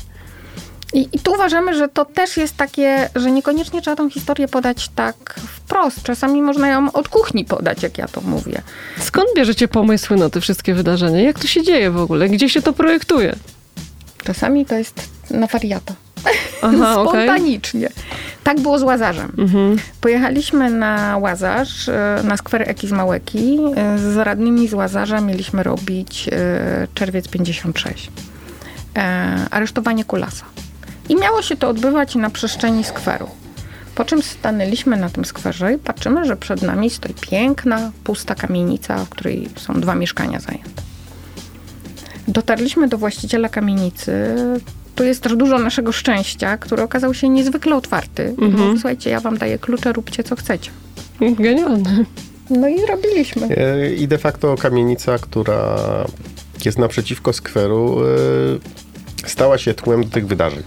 [0.94, 4.90] I, I tu uważamy, że to też jest takie, że niekoniecznie trzeba tą historię podać
[4.96, 6.04] tak wprost.
[6.04, 8.62] Czasami można ją od kuchni podać, jak ja to mówię.
[9.00, 11.22] Skąd bierzecie pomysły na te wszystkie wydarzenia?
[11.22, 12.30] Jak to się dzieje w ogóle?
[12.30, 13.36] Gdzie się to projektuje?
[14.26, 15.94] Czasami to jest na wariata.
[16.62, 16.94] Aha.
[17.02, 17.90] Spontanicznie.
[18.44, 19.32] Tak było z Łazarzem.
[19.38, 19.78] Mhm.
[20.02, 23.60] Pojechaliśmy na Łazarz, e, na skwer Eki z Małeki.
[23.76, 28.12] E, Z radnymi z Łazarza mieliśmy robić e, czerwiec 56.
[28.96, 30.46] E, Aresztowanie Kulasa.
[31.10, 33.30] I miało się to odbywać na przestrzeni skweru.
[33.96, 38.98] Po czym stanęliśmy na tym skwerze i patrzymy, że przed nami stoi piękna, pusta kamienica,
[39.06, 40.85] w której są dwa mieszkania zajęte.
[42.28, 44.36] Dotarliśmy do właściciela kamienicy.
[44.96, 48.24] Tu jest też dużo naszego szczęścia, który okazał się niezwykle otwarty.
[48.24, 48.52] Mhm.
[48.52, 50.72] Mówi, słuchajcie, ja wam daję klucze, róbcie co chcecie.
[51.22, 52.06] Genialne.
[52.50, 53.48] No i zrobiliśmy.
[53.58, 55.76] E, I de facto kamienica, która
[56.66, 57.98] jest naprzeciwko skweru,
[59.26, 60.64] e, stała się tłem do tych wydarzeń.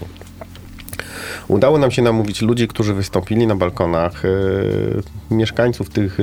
[1.47, 4.29] Udało nam się namówić ludzi, którzy wystąpili na balkonach, e,
[5.35, 6.17] mieszkańców tych,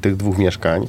[0.00, 0.88] tych dwóch mieszkań,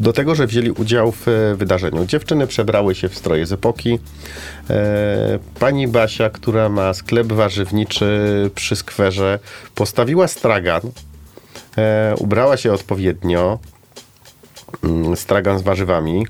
[0.00, 2.06] do tego, że wzięli udział w e, wydarzeniu.
[2.06, 3.98] Dziewczyny przebrały się w stroje z epoki.
[4.70, 9.38] E, Pani Basia, która ma sklep warzywniczy przy skwerze,
[9.74, 10.80] postawiła stragan,
[11.78, 13.58] e, ubrała się odpowiednio,
[14.84, 16.26] mm, stragan z warzywami,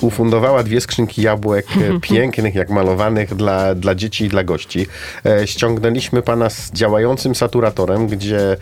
[0.00, 1.66] ufundowała dwie skrzynki jabłek
[2.02, 4.86] pięknych, jak malowanych dla, dla dzieci i dla gości.
[5.44, 8.56] Ściągnęliśmy pana z działającym saturatorem, gdzie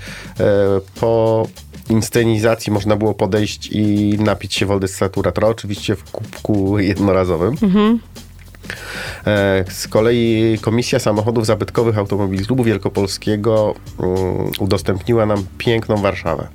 [1.00, 1.46] po
[1.88, 7.56] inscenizacji można było podejść i napić się wody z saturatora, oczywiście w kubku jednorazowym.
[9.26, 14.16] E, Z kolei Komisja Samochodów Zabytkowych Automobili Klubu Wielkopolskiego mm,
[14.58, 16.48] udostępniła nam piękną Warszawę.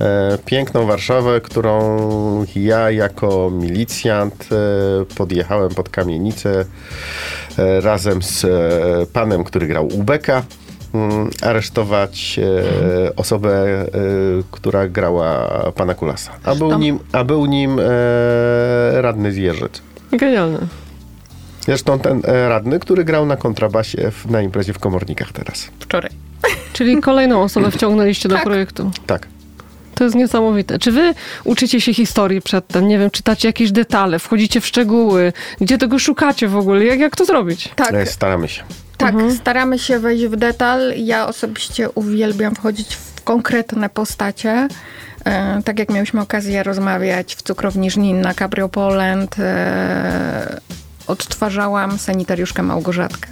[0.00, 1.98] E, Piękną Warszawę, którą
[2.56, 6.64] ja jako milicjant e, podjechałem pod kamienicę
[7.80, 8.46] razem z
[9.10, 10.42] panem, który grał Ubeka,
[11.42, 12.38] aresztować
[13.06, 13.86] e, osobę, e,
[14.50, 16.32] która grała pana Kulasa.
[16.44, 17.82] A był nim, a był nim e,
[19.02, 19.82] radny z Jeżyc.
[20.12, 20.58] Genialne.
[21.60, 25.68] Zresztą ten e, radny, który grał na kontrabasie w, na imprezie w Komornikach teraz.
[25.80, 26.10] Wczoraj.
[26.72, 28.44] Czyli kolejną osobę wciągnęliście do Tak.
[28.44, 28.90] projektu.
[29.06, 29.26] Tak.
[29.94, 30.78] To jest niesamowite.
[30.78, 32.88] Czy wy uczycie się historii przedtem?
[32.88, 35.32] Nie wiem, czytacie jakieś detale, wchodzicie w szczegóły?
[35.60, 36.84] Gdzie tego szukacie w ogóle?
[36.84, 37.68] Jak, jak to zrobić?
[37.76, 38.62] Tak, E, Staramy się.
[38.98, 39.14] Tak.
[39.36, 40.92] Staramy się wejść w detal.
[40.96, 44.68] Ja osobiście uwielbiam wchodzić w konkretne postacie.
[45.24, 50.60] E, tak jak mieliśmy okazję rozmawiać w cukrowni Żnin na Cabrio Poland, e,
[51.06, 53.28] odtwarzałam sanitariuszkę Małgorzatkę.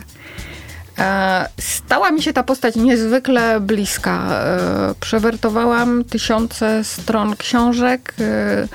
[0.98, 4.28] E, Stała mi się ta postać niezwykle bliska.
[4.30, 8.68] E, Przewertowałam tysiące stron książek, e,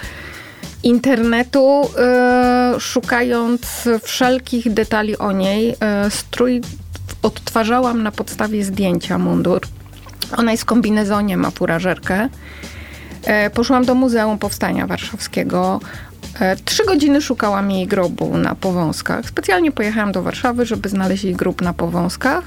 [0.83, 5.75] internetu, e, szukając wszelkich detali o niej.
[5.79, 6.61] E, Strój
[7.21, 9.61] odtwarzałam na podstawie zdjęcia mundur.
[10.37, 12.29] Ona jest w kombinezonie, ma furażerkę.
[13.23, 15.79] E, Poszłam do Muzeum Powstania Warszawskiego.
[16.39, 19.29] E, Trzy godziny szukałam jej grobu na Powązkach.
[19.29, 22.43] Specjalnie pojechałam do Warszawy, żeby znaleźć jej grób na Powązkach,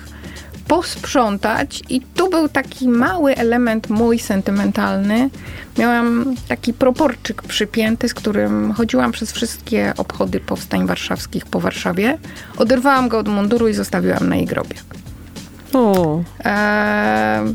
[0.69, 5.31] posprzątać i tu był taki mały element mój sentymentalny.
[5.79, 12.19] Miałam taki proporczyk przypięty, z którym chodziłam przez wszystkie obchody powstań warszawskich po Warszawie.
[12.57, 14.77] Oderwałam go od munduru i zostawiłam na jej grobie.
[15.73, 17.55] O, Eee,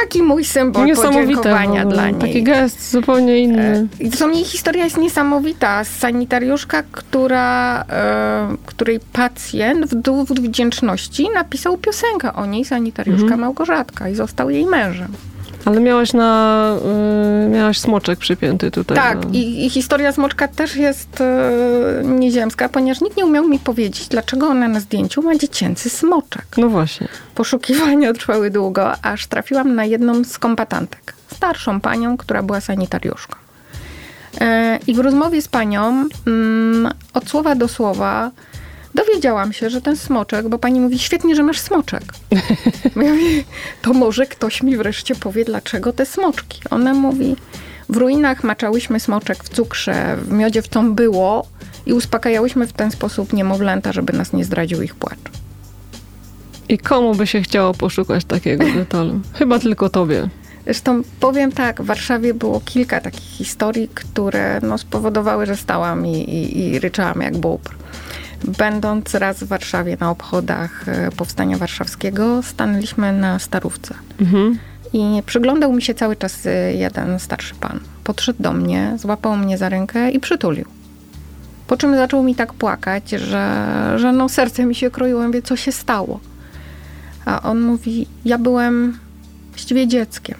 [0.00, 2.20] taki mój symbol podziękowania dla niej.
[2.20, 3.88] Taki gest zupełnie inny.
[4.00, 5.84] I zresztą jej historia jest niesamowita.
[5.84, 13.40] Sanitariuszka, która, e, której pacjent w dowód wdzięczności napisał piosenkę o niej, sanitariuszka Mhm.
[13.40, 15.12] Małgorzatka i został jej mężem.
[15.64, 16.76] Ale miałaś na...
[17.46, 18.96] Y, miałaś smoczek przypięty tutaj.
[18.96, 19.30] Tak, na...
[19.32, 24.46] i, i historia Smoczka też jest e, nieziemska, ponieważ nikt nie umiał mi powiedzieć, dlaczego
[24.46, 26.46] ona na zdjęciu ma dziecięcy smoczek.
[26.56, 27.08] No właśnie.
[27.34, 31.14] Poszukiwania trwały długo, aż trafiłam na jedną z kombatantek.
[31.34, 33.36] Starszą panią, która była sanitariuszką.
[34.40, 38.30] E, I w rozmowie z panią, mm, od słowa do słowa,
[38.94, 42.02] dowiedziałam się, że ten smoczek, bo pani mówi, świetnie, że masz smoczek.
[42.96, 43.44] Ja mówię,
[43.82, 46.60] to może ktoś mi wreszcie powie, dlaczego te smoczki.
[46.70, 47.36] Ona mówi,
[47.88, 51.46] w ruinach maczałyśmy smoczek w cukrze, w miodzie w tą było
[51.86, 55.18] i uspokajałyśmy w ten sposób niemowlęta, żeby nas nie zdradził ich płacz.
[56.68, 59.20] I komu by się chciało poszukać takiego detalu?
[59.38, 60.28] Chyba tylko tobie.
[60.64, 66.12] Zresztą powiem tak, w Warszawie było kilka takich historii, które no, spowodowały, że stałam i,
[66.12, 67.70] i, i ryczałam jak bóbr.
[68.44, 73.94] Będąc raz w Warszawie na obchodach e, Powstania Warszawskiego, stanęliśmy na Starówce.
[74.20, 74.58] Mhm.
[74.92, 77.80] I przyglądał mi się cały czas y, jeden starszy pan.
[78.04, 80.64] Podszedł do mnie, złapał mnie za rękę i przytulił.
[81.66, 85.22] Po czym zaczął mi tak płakać, że, że no serce mi się kroiło.
[85.22, 86.20] Mówię, co się stało?
[87.24, 88.98] A on mówi, ja byłem
[89.50, 90.38] właściwie dzieckiem.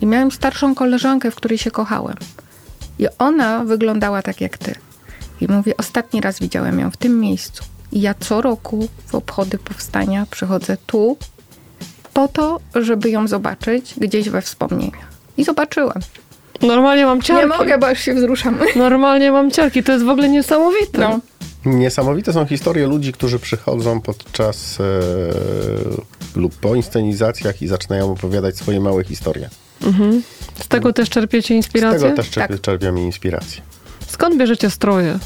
[0.00, 2.16] I miałem starszą koleżankę, w której się kochałem.
[2.98, 4.74] I ona wyglądała tak jak ty.
[5.40, 7.64] I mówi, ostatni raz widziałem ją w tym miejscu.
[7.92, 11.16] I ja co roku w obchody powstania przychodzę tu,
[12.14, 15.10] po to, żeby ją zobaczyć gdzieś we wspomnieniach.
[15.36, 15.98] I zobaczyłam.
[16.62, 17.42] Normalnie mam ciarki.
[17.42, 18.58] Nie mogę, bo już się wzruszam.
[18.76, 19.82] Normalnie mam ciarki.
[19.82, 20.98] To jest w ogóle niesamowite.
[20.98, 21.20] No.
[21.64, 24.84] Niesamowite są historie ludzi, którzy przychodzą podczas e,
[26.40, 29.50] lub po inscenizacjach i zaczynają opowiadać swoje małe historie.
[30.62, 32.00] Z tego też czerpiecie Z inspirację?
[32.00, 32.60] tego też czerp- Tak.
[32.60, 33.62] czerpiemy inspirację.
[34.10, 35.18] Skąd bierzecie stroje?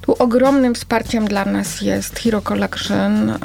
[0.00, 3.36] Tu ogromnym wsparciem dla nas jest Hero Collection e,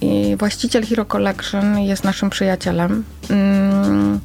[0.00, 3.04] i właściciel Hero Collection jest naszym przyjacielem.
[3.30, 4.20] Mm,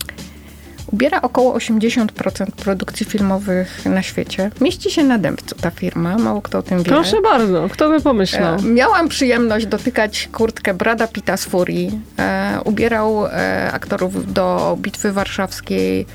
[0.92, 4.52] Ubiera około 80% produkcji filmowych na świecie.
[4.62, 6.84] Mieści się na Dębcu ta firma, mało kto o tym wie.
[6.84, 8.56] Proszę bardzo, kto by pomyślał?
[8.56, 12.00] E, Miałam przyjemność dotykać kurtkę Brada Pitta z Furii.
[12.20, 16.06] E, ubierał e, aktorów do Bitwy Warszawskiej,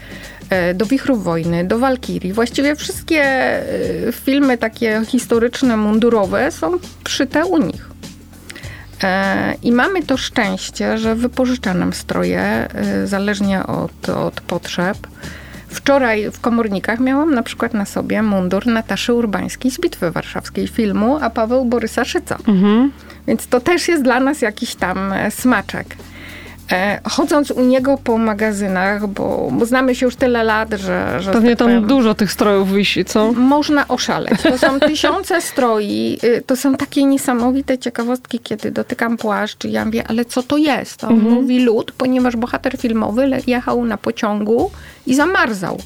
[0.75, 2.33] do Wichrów Wojny, do Walkirii.
[2.33, 7.91] Właściwie wszystkie e, filmy takie historyczne, mundurowe są szyte u nich.
[9.03, 14.97] E, I mamy to szczęście, że wypożycza nam stroje, e, zależnie od, od potrzeb.
[15.69, 21.19] Wczoraj w komornikach miałam na przykład na sobie mundur Nataszy Urbańskiej z Bitwy Warszawskiej filmu,
[21.21, 22.39] a Paweł Borysa Szyca.
[22.49, 22.93] Mhm.
[23.27, 25.97] Więc to też jest dla nas jakiś tam e, smaczek.
[26.73, 31.17] E, Chodząc u niego po magazynach, bo, bo znamy się już tyle lat, że...
[31.23, 33.33] że Pewnie tak tam powiem, dużo tych strojów wisi, co?
[33.33, 34.43] można oszaleć.
[34.43, 39.85] To są tysiące stroi, y, to są takie niesamowite ciekawostki, kiedy dotykam płaszcz i ja
[39.85, 41.05] mówię, ale co to jest?
[41.05, 44.71] On mówi lód, ponieważ bohater filmowy jechał na pociągu
[45.07, 45.79] i zamarzał.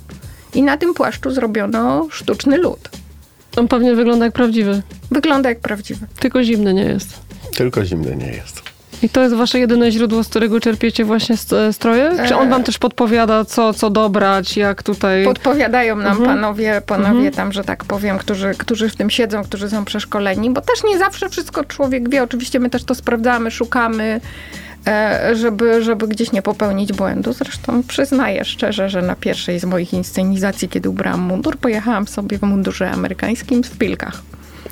[0.55, 2.89] I na tym płaszczu zrobiono sztuczny lód.
[3.57, 6.07] On pewnie wygląda jak prawdziwy, Wygląda jak prawdziwy.
[6.21, 7.09] tylko zimny nie jest.
[7.57, 8.63] Tylko zimny nie jest.
[9.03, 12.11] I to jest wasze jedyne źródło, z którego czerpiecie właśnie st- stroje?
[12.29, 15.25] Czy on wam też podpowiada, co, co dobrać, jak tutaj...
[15.25, 16.27] Podpowiadają nam Mhm.
[16.27, 20.61] panowie, panowie tam, że tak powiem, którzy, którzy w tym siedzą, którzy są przeszkoleni, bo
[20.61, 22.23] też nie zawsze wszystko człowiek wie.
[22.23, 24.21] Oczywiście my też to sprawdzamy, szukamy,
[24.87, 27.33] e, żeby, żeby gdzieś nie popełnić błędu.
[27.33, 32.43] Zresztą przyznaję szczerze, że na pierwszej z moich inscenizacji, kiedy ubrałam mundur, pojechałam sobie w
[32.43, 34.23] mundurze amerykańskim w pilkach.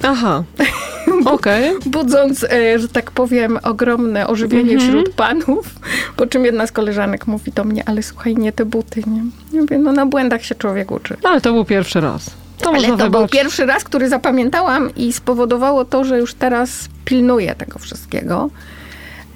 [0.02, 0.42] Aha,
[1.24, 1.70] okej.
[1.86, 4.80] Budząc, e, że tak powiem, ogromne ożywienie Mhm.
[4.90, 5.66] wśród panów.
[6.16, 9.22] Po czym jedna z koleżanek mówi do mnie, ale słuchaj, nie te buty, nie?
[9.52, 11.16] Ja mówię, no na błędach się człowiek uczy.
[11.22, 12.30] No, Ale to był pierwszy raz.
[12.58, 16.70] To Ale to był pierwszy raz, który zapamiętałam i spowodowało to, że już teraz
[17.04, 18.50] pilnuję tego wszystkiego.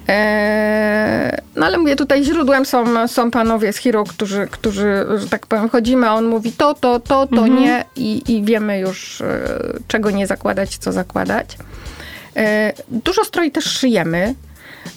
[0.09, 5.47] Eee, no ale mówię, tutaj źródłem są, są panowie z Hero, którzy, którzy, że tak
[5.47, 9.47] powiem, chodzimy, a on mówi to, to, to, to nie i, i wiemy już, e,
[9.87, 11.57] czego nie zakładać, co zakładać.
[12.35, 14.35] E, dużo stroi też szyjemy,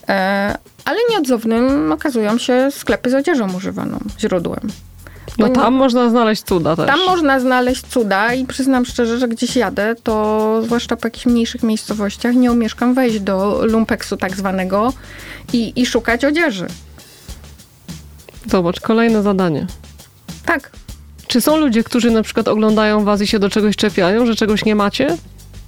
[0.09, 4.71] e, ale nieodzownym okazują się sklepy z odzieżą używaną źródłem.
[5.39, 6.87] No tam można znaleźć cuda też.
[6.87, 11.63] Tam można znaleźć cuda i przyznam szczerze, że gdzieś jadę, to zwłaszcza po jakichś mniejszych
[11.63, 14.93] miejscowościach nie umieszkam wejść do lumpeksu tak zwanego
[15.53, 16.67] i, i szukać odzieży.
[18.51, 19.67] Zobacz, kolejne zadanie.
[20.47, 20.71] Tak.
[21.27, 24.65] Czy są ludzie, którzy na przykład oglądają was i się do czegoś czepiają, że czegoś
[24.65, 25.17] nie macie?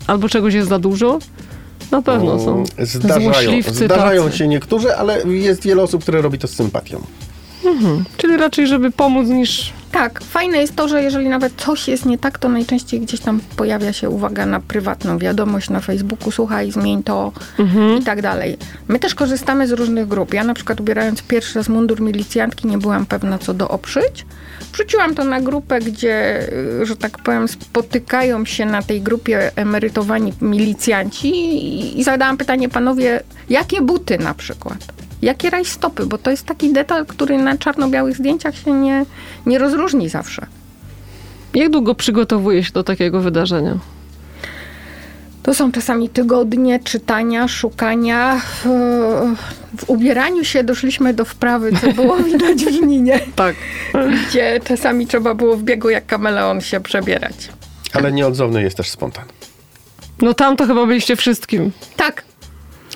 [0.06, 1.18] Albo czegoś jest za dużo?
[1.90, 2.52] Na pewno są.
[2.54, 4.38] Mm, Zdarzają, Złośliwcy zdarzają tacy.
[4.38, 7.04] się niektórzy, ale jest wiele osób, które robi to z sympatią.
[8.16, 9.72] Czyli raczej, żeby pomóc niż...
[9.92, 13.40] Tak, fajne jest to, że jeżeli nawet coś jest nie tak, to najczęściej gdzieś tam
[13.56, 17.32] pojawia się uwaga na prywatną wiadomość na Facebooku, słuchaj, zmień to
[18.00, 18.56] i tak dalej.
[18.88, 20.34] My też korzystamy z różnych grup.
[20.34, 24.26] Ja na przykład ubierając pierwszy raz mundur milicjantki nie byłam pewna co do oprzeć.
[24.72, 26.48] Wrzuciłam to na grupę, gdzie,
[26.82, 31.30] y, że tak powiem, spotykają się na tej grupie emerytowani milicjanci
[32.00, 35.03] i zadałam pytanie panowie, jakie buty na przykład?
[35.24, 36.06] Jakie rajstopy?
[36.06, 39.04] Bo to jest taki detal, który na czarno-białych zdjęciach się nie,
[39.46, 40.46] nie rozróżni zawsze.
[41.54, 43.78] Jak długo przygotowuje się do takiego wydarzenia?
[45.42, 48.40] To są czasami tygodnie czytania, szukania.
[48.64, 48.68] W,
[49.78, 53.56] w ubieraniu się doszliśmy do wprawy, co było widać w żninie, Tak.
[54.28, 57.34] gdzie czasami trzeba było w biegu jak kameleon się przebierać.
[57.92, 59.24] Ale nieodzowny jest też spontan.
[60.22, 61.70] No tam to chyba byliście wszystkim.
[61.96, 62.24] Tak,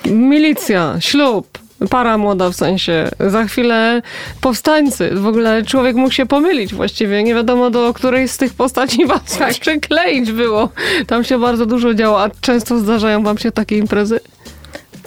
[0.06, 1.58] Milicja, ślub,
[1.90, 4.02] para młoda w sensie, za chwilę
[4.40, 5.10] powstańcy.
[5.14, 7.22] W ogóle człowiek mógł się pomylić właściwie.
[7.22, 9.54] Nie wiadomo do której z tych postaci was tak.
[9.60, 10.68] przykleić było.
[11.06, 12.22] Tam się bardzo dużo działo.
[12.22, 14.20] A często zdarzają wam się takie imprezy?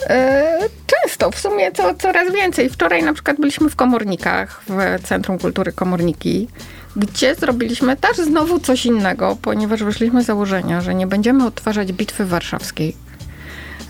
[0.06, 2.70] E, często, w sumie co, coraz więcej.
[2.70, 6.48] Wczoraj na przykład byliśmy w Komornikach, w Centrum Kultury Komorniki,
[6.96, 12.24] gdzie zrobiliśmy też znowu coś innego, ponieważ wyszliśmy z założenia, że nie będziemy odtwarzać bitwy
[12.24, 12.96] warszawskiej.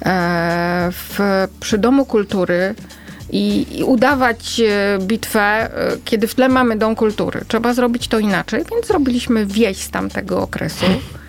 [0.04, 1.18] E, w,
[1.60, 2.74] przy Domu Kultury
[3.30, 5.70] i, i, udawać e, bitwę,
[6.04, 7.40] kiedy w tle mamy Dom Kultury.
[7.48, 10.86] Trzeba zrobić to inaczej, więc zrobiliśmy wieś z tamtego okresu.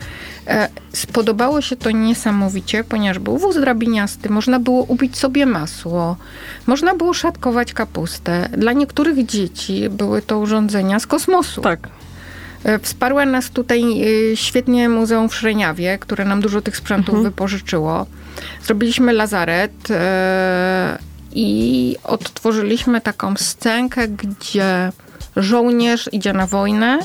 [0.48, 6.18] E, spodobało się to niesamowicie, ponieważ był wóz drabiniasty, można było ubić sobie masło,
[6.68, 8.50] można było szatkować kapustę.
[8.58, 11.62] Dla niektórych dzieci były to urządzenia z kosmosu.
[11.62, 11.90] Tak.
[12.64, 17.24] E, wsparła nas tutaj e, świetnie Muzeum w Szreniawie, które nam dużo tych sprzętów mhm.
[17.24, 18.06] wypożyczyło.
[18.64, 19.88] Zrobiliśmy lazaret
[21.32, 24.92] i odtworzyliśmy taką scenkę, gdzie
[25.36, 27.00] żołnierz idzie na wojnę,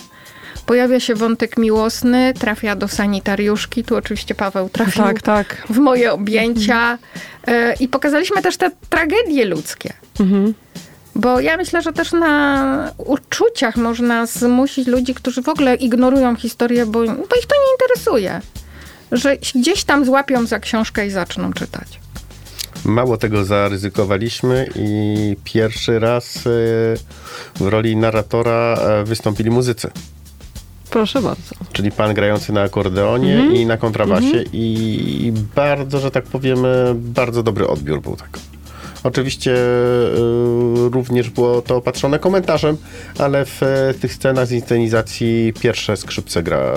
[0.66, 3.85] Pojawia się wątek miłosny, trafia do sanitariuszki.
[3.85, 5.66] Tu oczywiście Paweł trafił tak, tak.
[5.71, 6.99] w moje objęcia.
[7.81, 9.92] I pokazaliśmy też te tragedie ludzkie.
[10.21, 10.55] Mhm.
[11.14, 16.87] Bo ja myślę, że też na uczuciach można zmusić ludzi, którzy w ogóle ignorują historię,
[16.87, 18.40] bo, bo ich to nie interesuje.
[19.12, 22.01] Że gdzieś tam złapią za książkę i zaczną czytać.
[22.85, 26.40] Mało tego zaryzykowaliśmy i pierwszy raz e,
[27.57, 29.90] w roli narratora e, wystąpili muzycy.
[30.90, 31.55] Proszę bardzo.
[31.73, 33.57] Czyli pan grający na akordeonie mm -hmm.
[33.57, 34.49] i na kontrabasie mm -hmm.
[34.53, 38.38] i bardzo, że tak powiemy, bardzo dobry odbiór był tak.
[39.09, 42.77] Oczywiście y, również było to opatrzone komentarzem,
[43.18, 46.75] ale w y, tych scenach z inscenizacji pierwsze skrzypce grała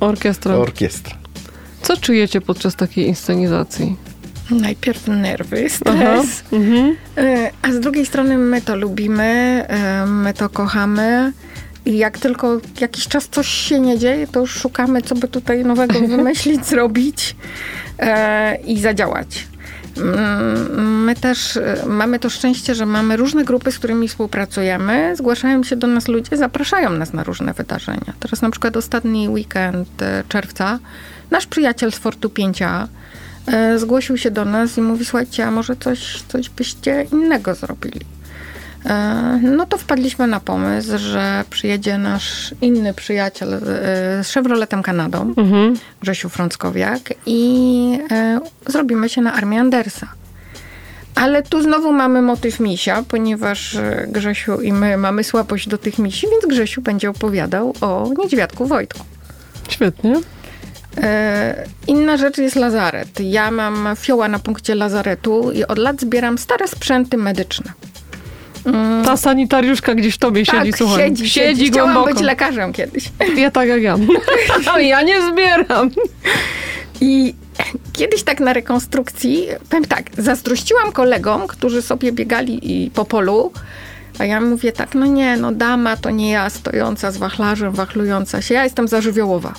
[0.00, 0.54] orkiestra.
[0.54, 1.16] orkiestra.
[1.82, 3.96] Co czujecie podczas takiej inscenizacji?
[4.50, 6.96] Najpierw nerwy, stres, mhm.
[7.18, 9.64] y, a z drugiej strony my to lubimy,
[10.06, 11.32] my to kochamy.
[11.86, 15.64] I jak tylko jakiś czas coś się nie dzieje, to już szukamy, co by tutaj
[15.64, 17.36] nowego wymyślić, zrobić
[17.98, 19.46] e, i zadziałać.
[20.00, 25.16] Mm, my też e, mamy to szczęście, że mamy różne grupy, z którymi współpracujemy.
[25.16, 28.12] Zgłaszają się do nas ludzie, zapraszają nas na różne wydarzenia.
[28.20, 30.78] Teraz na przykład ostatni weekend e, czerwca
[31.30, 32.86] nasz przyjaciel z Fortu 5a
[33.46, 38.17] e, zgłosił się do nas i mówi, słuchajcie, a może coś, coś byście innego zrobili.
[38.88, 43.60] E, no to wpadliśmy na pomysł, że przyjedzie nasz inny przyjaciel e,
[44.24, 45.74] z Chevroletem Kanadą, mhm.
[46.00, 50.08] Grzesiu Frąckowiak i e, zrobimy się na armię Andersa.
[51.14, 53.76] Ale tu znowu mamy motyw misia, ponieważ
[54.08, 59.00] Grzesiu i my mamy słabość do tych misi, więc Grzesiu będzie opowiadał o niedźwiadku Wojtku.
[59.68, 60.14] Świetnie.
[61.86, 63.20] Inna rzecz jest lazaret.
[63.20, 67.72] Ja mam fioła na punkcie lazaretu i od lat zbieram stare sprzęty medyczne.
[68.74, 69.04] Mm.
[69.04, 70.98] Ta sanitariuszka gdzieś w tobie tak, siedzi, słuchaj.
[70.98, 72.14] Siedzi, siedzi, siedzi Chciałam głęboko.
[72.14, 73.10] być lekarzem kiedyś.
[73.36, 73.96] Ja tak jak ja.
[74.80, 75.90] ja nie zbieram.
[77.00, 77.34] I
[77.92, 83.52] kiedyś tak na rekonstrukcji, powiem tak, zazdrościłam kolegom, którzy sobie biegali i po polu,
[84.18, 88.42] a ja mówię tak, no nie, no dama to nie ja stojąca z wachlarzem, wachlująca
[88.42, 89.54] się, ja jestem za żywiołowa.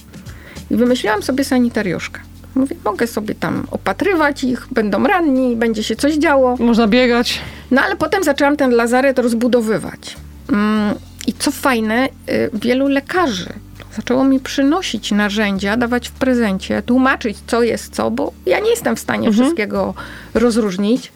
[0.71, 2.19] I wymyśliłam sobie sanitariuszkę.
[2.55, 6.55] Mówię, mogę sobie tam opatrywać ich, będą ranni, będzie się coś działo.
[6.59, 7.41] Można biegać.
[7.71, 10.17] No ale potem zaczęłam ten lazaret rozbudowywać.
[10.49, 10.95] Mm,
[11.27, 13.53] I co fajne, y, wielu lekarzy
[13.95, 18.95] zaczęło mi przynosić narzędzia, dawać w prezencie, tłumaczyć, co jest co, bo ja nie jestem
[18.95, 19.45] w stanie mhm.
[19.45, 19.93] wszystkiego
[20.33, 21.11] rozróżnić.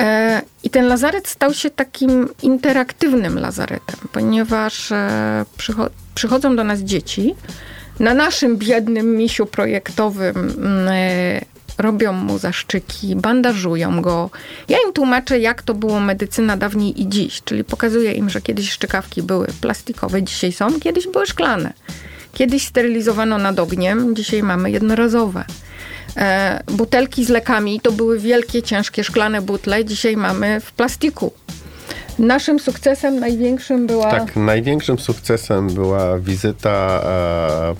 [0.00, 5.44] E, I ten lazaret stał się takim interaktywnym lazaretem, ponieważ e,
[6.14, 7.34] przychodzą do nas dzieci,
[8.00, 11.40] na naszym biednym misiu projektowym mm, e,
[11.78, 14.30] robią mu zaszczyki, bandażują go.
[14.68, 18.70] Ja im tłumaczę, jak to było medycyna dawniej i dziś, czyli pokazuję im, że kiedyś
[18.70, 21.72] szczykawki były plastikowe, dzisiaj są, kiedyś były szklane.
[22.34, 25.44] Kiedyś sterylizowano nad ogniem, dzisiaj mamy jednorazowe.
[26.16, 31.32] E, butelki z lekami to były wielkie, ciężkie szklane butle, dzisiaj mamy w plastiku.
[32.18, 34.10] Naszym sukcesem największym była.
[34.10, 37.02] Tak, największym sukcesem była wizyta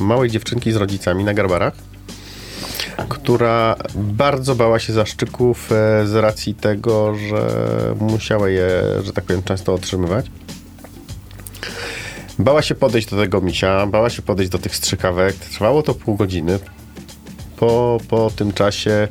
[0.00, 1.72] e, małej dziewczynki z rodzicami na Garbarach,
[3.08, 7.46] która bardzo bała się zaszczyków e, z racji tego, że
[8.00, 10.26] musiała je, że tak powiem, często otrzymywać.
[12.38, 15.34] Bała się podejść do tego misia, bała się podejść do tych strzykawek.
[15.34, 16.58] Trwało to pół godziny.
[17.56, 19.08] Po, po tym czasie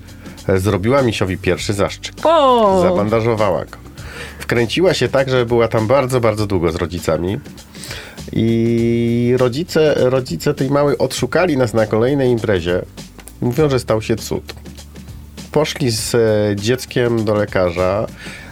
[0.47, 2.15] e, zrobiła misiowi pierwszy zaszczyk.
[2.23, 2.81] O!
[2.81, 3.80] Zabandażowała go
[4.51, 7.39] wkręciła się tak, że była tam bardzo, bardzo długo z rodzicami.
[8.31, 12.81] I rodzice, rodzice tej małej odszukali nas na kolejnej imprezie.
[13.41, 14.53] Mówią, że stał się cud.
[15.51, 18.07] poszli z e, dzieckiem do lekarza,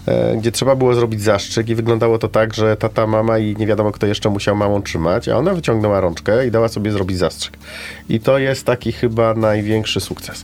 [0.06, 3.68] e, gdzie trzeba było zrobić zastrzyk i wyglądało to tak, że tata, mama i nie
[3.68, 7.58] wiadomo kto jeszcze musiał mamą trzymać, a ona wyciągnęła rączkę i dała sobie zrobić zastrzyk.
[8.10, 10.44] I to jest taki chyba największy sukces.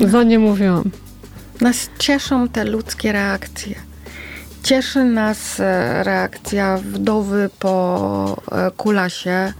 [0.00, 0.90] Za nie mówiłam.
[1.60, 3.93] Nas cieszą te ludzkie reakcje.
[4.64, 9.52] Cieszy nas e, reakcja wdowy po e, kulasie,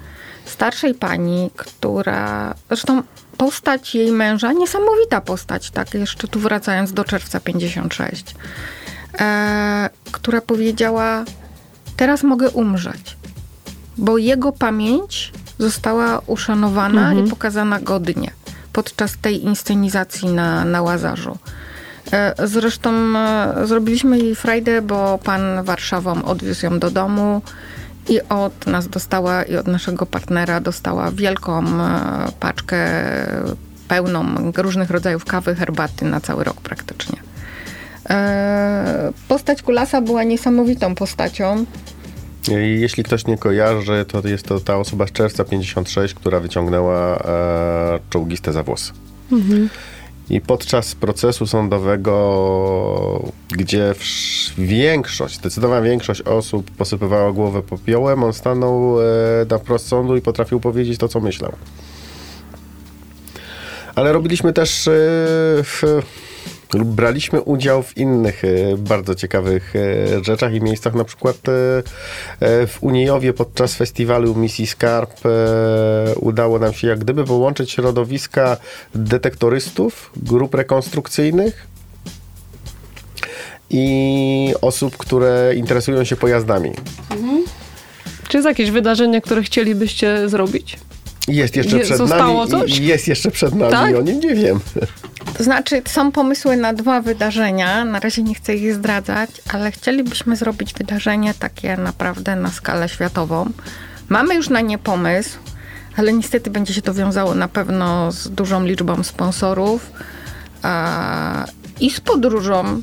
[0.45, 2.55] starszej pani, która.
[2.69, 3.03] Zresztą
[3.37, 8.35] postać jej męża, niesamowita postać, tak, jeszcze tu wracając do czerwca 56,
[9.21, 11.25] e, która powiedziała:
[11.97, 13.17] Teraz mogę umrzeć,
[13.97, 17.27] bo jego pamięć została uszanowana Mhm.
[17.27, 18.31] i pokazana godnie
[18.73, 21.39] podczas tej inscenizacji na, na Łazarzu.
[22.13, 27.43] E, Zresztą e, zrobiliśmy jej frajdę, bo pan Warszawą odwiózł ją do domu
[28.09, 32.87] i od nas dostała i od naszego partnera dostała wielką e, paczkę
[33.89, 34.25] pełną
[34.57, 37.19] różnych rodzajów kawy, herbaty na cały rok praktycznie.
[39.29, 41.65] Postać Kulasa była niesamowitą postacią.
[42.77, 47.99] Jeśli ktoś nie kojarzy, to jest to ta osoba z czerwca 56, która wyciągnęła e,
[48.11, 48.93] czołgiste za włosy.
[50.31, 53.95] I podczas procesu sądowego, gdzie
[54.59, 59.05] większość, zdecydowana większość osób posypywała głowę popiołem, on stanął e,
[59.51, 61.53] na prost sądu i potrafił powiedzieć to, co myślał.
[63.95, 64.93] Ale robiliśmy też, e,
[66.75, 71.47] lub braliśmy udział w innych e, bardzo ciekawych e, rzeczach i miejscach, na przykład e,
[72.67, 75.21] w Unijowie podczas festiwalu Misji Skarb
[76.17, 78.57] udało nam się jak gdyby połączyć środowiska
[78.95, 81.67] detektorystów, grup rekonstrukcyjnych
[83.71, 86.71] i osób, które interesują się pojazdami.
[88.29, 90.77] Czy jest jakieś wydarzenie, które chcielibyście zrobić?
[91.29, 92.51] Jest jeszcze Je- przed zostało nami.
[92.51, 92.79] coś?
[92.79, 93.95] Jest jeszcze przed nami, Tak?
[93.97, 94.61] o nim nie wiem.
[95.39, 97.85] To znaczy, są pomysły na dwa wydarzenia.
[97.85, 103.51] Na razie nie chcę ich zdradzać, ale chcielibyśmy zrobić wydarzenie takie naprawdę na skalę światową.
[104.09, 105.39] Mamy już na nie pomysł,
[105.97, 109.93] ale niestety będzie się to wiązało na pewno z dużą liczbą sponsorów
[110.63, 111.45] a,
[111.81, 112.83] i z podróżą.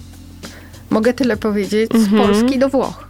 [0.90, 3.08] Mogę tyle powiedzieć, z Polski do Włoch.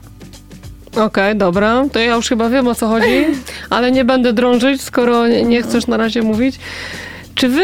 [0.96, 1.84] Okej, dobra.
[1.92, 3.26] To ja już chyba wiem o co chodzi,
[3.70, 6.60] ale nie będę drążyć, skoro nie chcesz na razie mówić.
[7.36, 7.64] Czy wy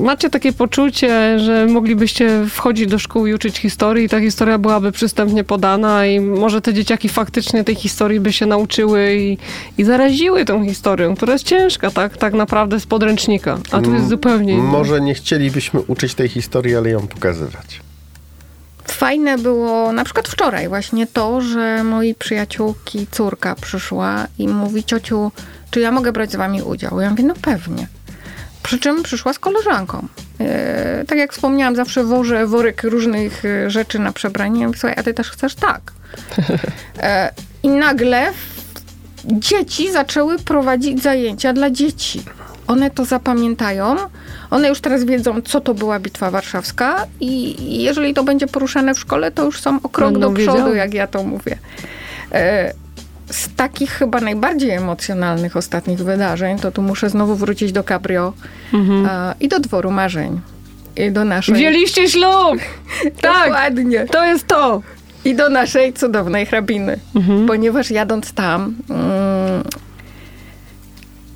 [0.00, 4.92] macie takie poczucie, że moglibyście wchodzić do szkół i uczyć historii i ta historia byłaby
[4.92, 9.38] przystępnie podana i może te dzieciaki faktycznie tej historii by się nauczyły i,
[9.78, 14.08] i zaraziły tą historią, która jest ciężka, tak, tak naprawdę z podręcznika, a tu jest
[14.08, 14.62] zupełnie inna.
[14.62, 17.80] Może nie chcielibyśmy uczyć tej historii, ale ją pokazywać.
[18.84, 25.32] Fajne było na przykład wczoraj właśnie to, że moi przyjaciółki córka przyszła i mówi ciociu,
[25.70, 27.00] czy ja mogę brać z wami udział?
[27.00, 27.86] Ja mówię, no pewnie.
[28.66, 30.06] Przy czym przyszła z koleżanką.
[30.40, 34.60] E, tak jak wspomniałam, zawsze wożę worek różnych e, rzeczy na przebranie.
[34.60, 35.54] Ja mówię, słuchaj, a ty też chcesz?
[35.54, 35.80] Tak.
[37.00, 38.32] E, I nagle
[39.24, 42.22] dzieci zaczęły prowadzić zajęcia dla dzieci.
[42.66, 43.96] One to zapamiętają.
[44.50, 48.98] One już teraz wiedzą, co to była Bitwa Warszawska i jeżeli to będzie poruszane w
[48.98, 51.58] szkole, to już są o krok Będą do przodu, jak ja to mówię.
[52.32, 52.72] E,
[53.30, 58.32] Z takich chyba najbardziej emocjonalnych ostatnich wydarzeń, to tu muszę znowu wrócić do Cabrio
[58.74, 60.40] e, i do Dworu Marzeń.
[60.96, 61.54] I do naszej...
[61.54, 62.58] Wzięliście ślub!
[63.20, 64.06] tak, Dokładnie.
[64.06, 64.82] to jest to!
[65.24, 66.98] I do naszej cudownej hrabiny.
[67.46, 69.62] Ponieważ jadąc tam, mm,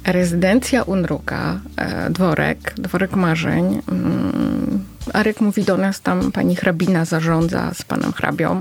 [0.07, 3.83] rezydencja Unruka, e, dworek, dworek marzeń.
[3.93, 8.61] Mm, Arek mówi do nas, tam pani hrabina zarządza z panem hrabią.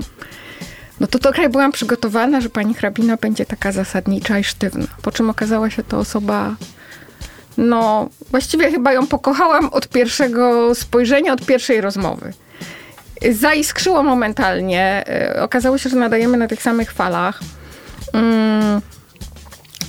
[1.00, 4.86] No to trochę byłam przygotowana, że pani hrabina będzie taka zasadnicza i sztywna.
[5.02, 6.56] Po czym okazała się to osoba
[7.56, 12.32] no, właściwie chyba ją pokochałam od pierwszego spojrzenia, od pierwszej rozmowy.
[13.32, 15.04] Zaiskrzyło momentalnie.
[15.08, 17.40] E, Okazało się, że nadajemy na tych samych falach.
[18.12, 18.80] Mm,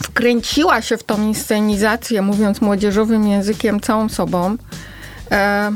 [0.03, 4.57] Wkręciła się w tą inscenizację, mówiąc młodzieżowym językiem, całą sobą.
[5.31, 5.71] E,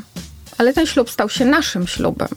[0.57, 2.27] Ale ten ślub stał się naszym ślubem.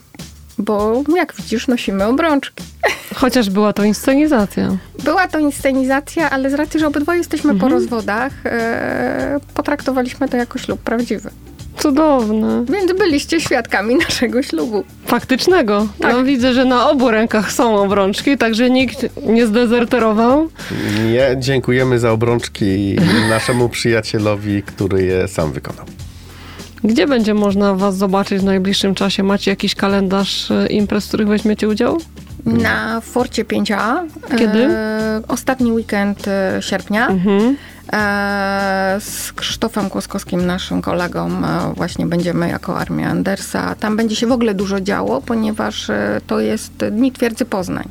[0.58, 2.64] Bo jak widzisz, nosimy obrączki.
[3.20, 4.76] Chociaż była to inscenizacja.
[5.04, 10.58] Była to inscenizacja, ale z racji, że obydwoje jesteśmy po rozwodach, e, potraktowaliśmy to jako
[10.58, 11.30] ślub prawdziwy.
[11.78, 12.64] Cudowne.
[12.72, 14.84] Więc byliście świadkami naszego ślubu.
[15.06, 15.86] Faktycznego.
[15.98, 16.12] Tak.
[16.12, 20.48] No, widzę, że na obu rękach są obrączki, także nikt nie zdezerterował.
[21.04, 22.96] Nie, dziękujemy za obrączki
[23.30, 25.86] naszemu przyjacielowi, który je sam wykonał.
[26.84, 29.22] Gdzie będzie można was zobaczyć w najbliższym czasie?
[29.22, 31.98] Macie jakiś kalendarz e, imprez, w których weźmiecie udział?
[32.44, 34.06] Na Forcie 5A.
[34.38, 34.64] Kiedy?
[34.64, 37.08] E, ostatni weekend e, sierpnia.
[37.08, 37.56] Mhm.
[37.92, 43.74] E, z Krzysztofem Kłoskowskim, naszym kolegą, e, właśnie będziemy jako Armia Andersa.
[43.74, 45.90] Tam będzie się w ogóle dużo działo, ponieważ
[46.26, 47.88] to jest Dni Twierdzy Poznań.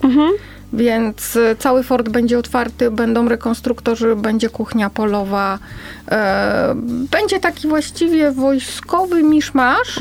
[0.73, 5.59] Więc e, cały fort będzie otwarty, będą rekonstruktorzy, będzie kuchnia polowa.
[6.11, 6.73] E,
[7.11, 9.99] będzie taki właściwie wojskowy miszmasz,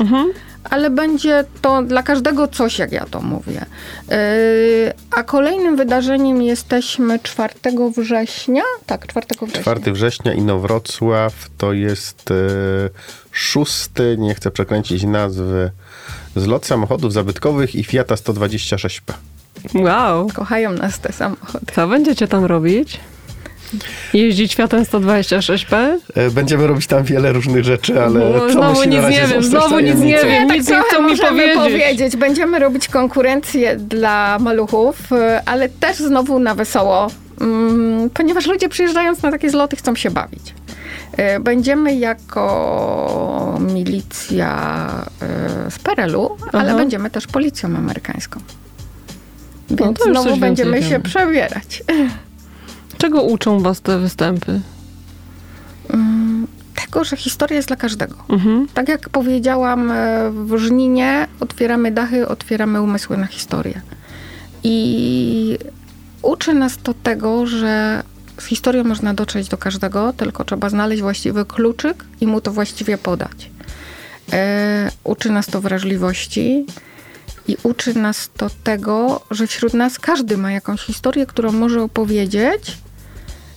[0.63, 3.65] ale będzie to dla każdego coś, jak ja to mówię.
[4.11, 4.17] E,
[5.11, 7.53] a kolejnym wydarzeniem jesteśmy 4
[7.97, 8.63] września.
[8.85, 9.61] Tak, 4 września.
[9.61, 12.35] 4 września Inowrocław to jest e,
[13.31, 15.71] szósty, nie chcę przekręcić nazwy,
[16.35, 19.13] zlot samochodów zabytkowych i Fiata 126P.
[19.75, 20.27] Wow.
[20.33, 21.65] Kochają nas te samochody.
[21.75, 22.99] Co będziecie tam robić?
[24.13, 25.97] Jeździć Fiatem 126P?
[26.15, 29.21] E, Będziemy robić tam wiele różnych rzeczy, ale No, to znowu musi na nic razie
[29.21, 30.47] nie wiem, znowu nic nie wiem.
[30.47, 32.15] tak nic nie trochę chcą mi możemy powiedzieć.
[32.17, 37.07] Będziemy robić konkurencję dla maluchów, y, ale też znowu na wesoło,
[37.41, 40.53] mm, ponieważ ludzie przyjeżdżając na takie zloty chcą się bawić.
[41.19, 44.87] Y, Będziemy jako milicja
[45.69, 46.77] z Perelu, ale Aha.
[46.77, 48.39] będziemy też policją amerykańską.
[49.69, 51.83] Więc No znowu będziemy się przebierać.
[52.97, 54.61] Czego uczą was te występy?
[55.89, 58.15] Mm, Tego, że historia jest dla każdego.
[58.29, 58.67] Mhm.
[58.73, 59.95] Tak jak powiedziałam, e,
[60.31, 63.81] w Żninie otwieramy dachy, otwieramy umysły na historię.
[64.63, 65.57] I
[66.21, 68.03] uczy nas to tego, że
[68.37, 72.97] z historią można dotrzeć do każdego, tylko trzeba znaleźć właściwy kluczyk i mu to właściwie
[72.97, 73.51] podać.
[74.33, 76.65] E, uczy nas to wrażliwości
[77.47, 82.77] i uczy nas to tego, że wśród nas każdy ma jakąś historię, którą może opowiedzieć,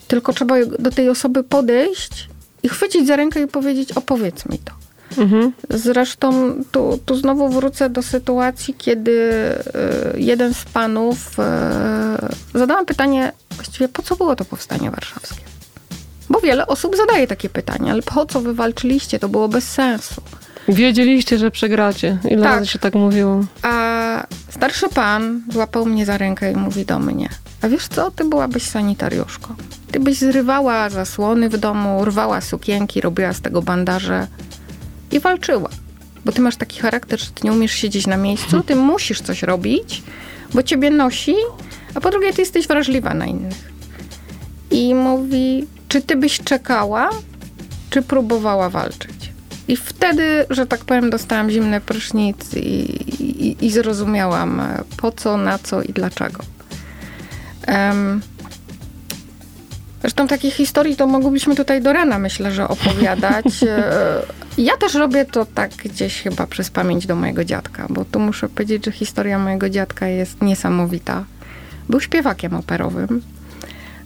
[0.08, 2.28] tylko trzeba do tej osoby podejść
[2.62, 4.72] i chwycić za rękę i powiedzieć: opowiedz mi to.
[5.18, 5.52] Mhm.
[5.70, 13.32] Zresztą tu, tu znowu wrócę do sytuacji, kiedy e, jeden z panów e, zadałam pytanie,
[13.50, 15.44] właściwie po co było to powstanie warszawskie?
[16.30, 19.18] Bo wiele osób zadaje takie pytanie, ale po co wy walczyliście?
[19.18, 20.22] To było bez sensu.
[20.74, 22.18] Wiedzieliście, że przegracie.
[22.30, 22.52] Ile Tak.
[22.52, 23.44] razy się tak mówiło?
[23.62, 27.28] A starszy pan złapał mnie za rękę i mówi do mnie:
[27.62, 29.54] A wiesz co, ty byłabyś sanitariuszką.
[29.92, 34.26] Ty byś zrywała zasłony w domu, rwała sukienki, robiła z tego bandaże
[35.12, 35.68] i walczyła.
[36.24, 39.42] Bo ty masz taki charakter, że ty nie umiesz siedzieć na miejscu, ty musisz coś
[39.42, 40.02] robić,
[40.54, 41.34] bo ciebie nosi,
[41.94, 43.70] a po drugie ty jesteś wrażliwa na innych.
[44.70, 47.10] I mówi: Czy ty byś czekała,
[47.90, 49.19] czy próbowała walczyć?
[49.70, 52.58] I wtedy, że tak powiem, dostałam zimny prysznic i,
[53.48, 56.38] i, i zrozumiałam e, po co, na co i dlaczego.
[57.66, 58.20] Em,
[60.00, 63.44] zresztą takich historii to moglibyśmy tutaj do rana, myślę, że opowiadać.
[63.68, 64.22] E,
[64.58, 68.48] Ja też robię to tak gdzieś chyba przez pamięć do mojego dziadka, bo tu muszę
[68.48, 71.24] powiedzieć, że historia mojego dziadka jest niesamowita.
[71.88, 73.22] Był śpiewakiem operowym.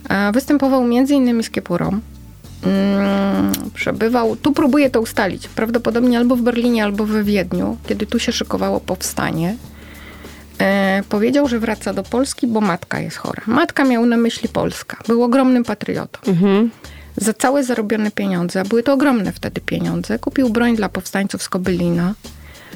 [0.08, 2.00] E, Występował między innymi z Kiepurą.
[2.66, 8.18] Mm, przebywał, tu próbuję to ustalić, prawdopodobnie albo w Berlinie, albo we Wiedniu, kiedy tu
[8.18, 9.56] się szykowało powstanie.
[10.60, 13.42] E, powiedział, że wraca do Polski, bo matka jest chora.
[13.46, 14.96] Matka miał na myśli Polska.
[15.08, 16.18] Był ogromnym patriotą.
[16.26, 16.70] Mhm.
[17.16, 21.48] Za całe zarobione pieniądze, a były to ogromne wtedy pieniądze, kupił broń dla powstańców z
[21.48, 22.14] Kobylina.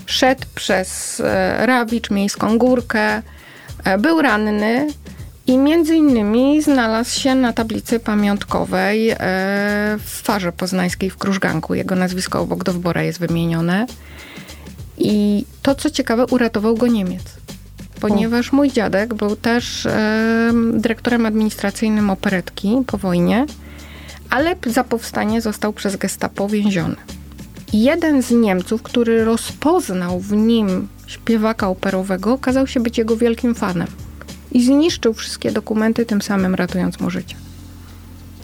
[0.07, 3.23] Szedł przez e, Rawicz, Miejską Górkę.
[3.85, 4.89] E, był ranny
[5.49, 9.17] i między innymi znalazł się na tablicy pamiątkowej e,
[9.99, 11.75] w Farze Poznańskiej w Krużganku.
[11.75, 13.87] Jego nazwisko obok Dowbora jest wymienione.
[14.99, 17.23] I to, co ciekawe, uratował go Niemiec.
[18.01, 23.47] Ponieważ mój dziadek był też e, dyrektorem administracyjnym operetki po wojnie,
[24.31, 26.97] ale za powstanie został przez gestapo więziony.
[27.73, 33.89] Jeden z Niemców, który rozpoznał w nim śpiewaka operowego, okazał się być jego wielkim fanem.
[34.53, 37.37] I zniszczył wszystkie dokumenty, tym samym ratując mu życie.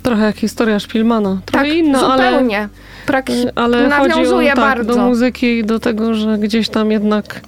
[0.03, 1.41] Trochę jak historia Szpilmana.
[1.47, 2.31] Trochę tak, inna, ale...
[2.31, 2.69] zupełnie.
[3.07, 4.95] Prak- Ale nawiązuje chodzi o, tak, bardzo.
[4.95, 7.41] do muzyki i do tego, że gdzieś tam jednak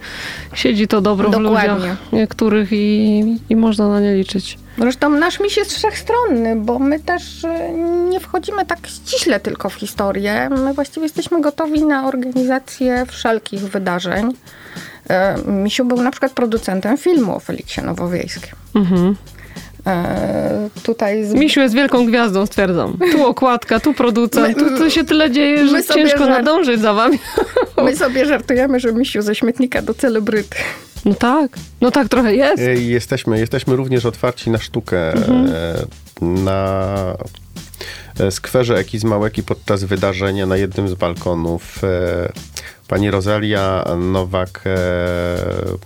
[0.54, 1.74] siedzi to dobro w Dokładnie.
[1.74, 4.58] ludziach niektórych i, i można na nie liczyć.
[4.78, 7.72] Zresztą nasz miś jest wszechstronny, bo my też e,
[8.10, 10.48] nie wchodzimy tak ściśle tylko w historię.
[10.50, 14.32] My właściwie jesteśmy gotowi na organizację wszelkich wydarzeń.
[15.10, 18.54] E, Misiu był na przykład producentem filmu o Feliksie Nowowiejskim.
[18.74, 19.16] Mhm.
[20.82, 21.32] Tutaj z...
[21.34, 22.98] Misiu jest wielką gwiazdą, stwierdzam.
[23.12, 27.18] Tu okładka, tu producent, tu, tu się tyle dzieje, że ciężko żart- nadążyć za wami.
[27.84, 30.56] My sobie żartujemy, że Misiu ze śmietnika do celebryty.
[31.06, 32.62] No tak, no tak trochę jest.
[32.62, 35.12] E, Jesteśmy, jesteśmy również otwarci na sztukę.
[35.12, 35.46] Mhm.
[35.46, 35.86] e,
[36.26, 36.96] Na
[38.20, 41.82] e, skwerze Eki z Małeki podczas wydarzenia na jednym z balkonów
[42.88, 44.64] pani Rosalia Nowak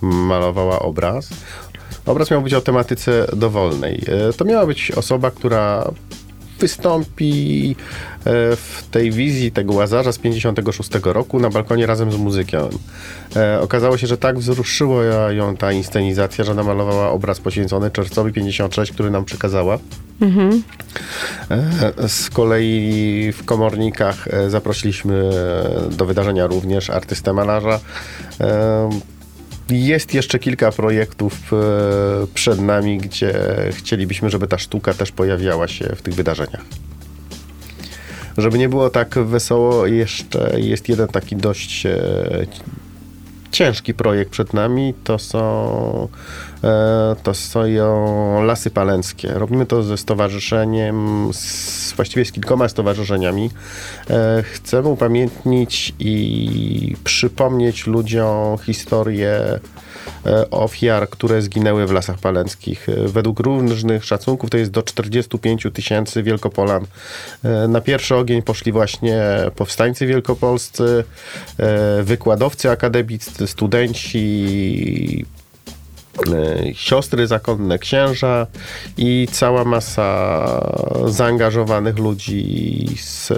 [0.01, 1.29] malowała obraz.
[2.05, 4.03] Obraz miał być o tematyce dowolnej.
[4.37, 5.91] To miała być osoba, która
[6.61, 7.75] wystąpi
[8.19, 8.23] e,
[8.55, 12.69] w tej wizji tego Łazarza z 56 roku na balkonie razem z muzykiem.
[13.35, 18.91] E, okazało się, że tak wzruszyła ją ta inscenizacja, że namalowała obraz poświęcony Czerwcowi 56,
[18.91, 19.79] który nam przekazała.
[21.51, 25.29] E, Z kolei w komornikach zaprosiliśmy
[25.91, 27.79] do wydarzenia również artystę malarza.
[29.71, 31.57] Jest jeszcze kilka projektów e,
[32.33, 33.33] przed nami, gdzie
[33.71, 36.61] chcielibyśmy, żeby ta sztuka też pojawiała się w tych wydarzeniach.
[38.37, 42.45] Żeby nie było tak wesoło, jeszcze jest jeden taki dość e,
[43.51, 44.93] ciężki projekt przed nami.
[45.03, 46.07] To są,
[46.63, 47.61] e, to są
[48.43, 49.31] lasy palenckie.
[49.33, 53.49] Robimy to ze stowarzyszeniem, z, właściwie z kilkoma stowarzyszeniami.
[54.09, 59.59] E, chcemy upamiętnić i przypomnieć ludziom historię
[60.51, 62.89] ofiar, które zginęły w lasach palenckich.
[62.89, 66.85] E, Według różnych szacunków to jest do 45 tysięcy Wielkopolan.
[67.43, 69.21] E, Na pierwszy ogień poszli właśnie
[69.55, 71.03] powstańcy wielkopolscy,
[71.57, 75.25] e, wykładowcy akademiccy, studenci,
[76.33, 78.47] e, siostry zakonne, księża
[78.97, 80.71] i cała masa
[81.07, 83.29] zaangażowanych ludzi z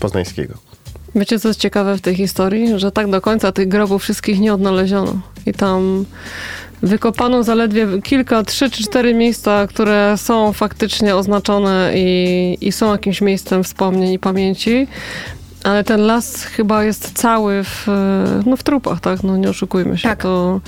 [0.00, 0.69] Poznańskiego.
[1.14, 2.78] Wiecie, co jest ciekawe w tej historii?
[2.78, 5.20] Że tak do końca tych grobów wszystkich nie odnaleziono.
[5.46, 6.04] I tam
[6.82, 13.20] wykopano zaledwie kilka, trzy czy cztery miejsca, które są faktycznie oznaczone i, i są jakimś
[13.20, 14.86] miejscem wspomnień i pamięci.
[15.64, 17.86] Ale ten las chyba jest cały w,
[18.46, 19.22] no w trupach, tak?
[19.22, 20.08] No nie oszukujmy się.
[20.08, 20.22] Tak.
[20.22, 20.60] To,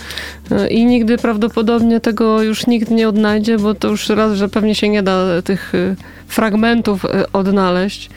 [0.53, 4.75] y, I nigdy prawdopodobnie tego już nikt nie odnajdzie, bo to już raz, że pewnie
[4.75, 5.97] się nie da tych y,
[6.33, 8.11] fragmentów y, odnaleźć.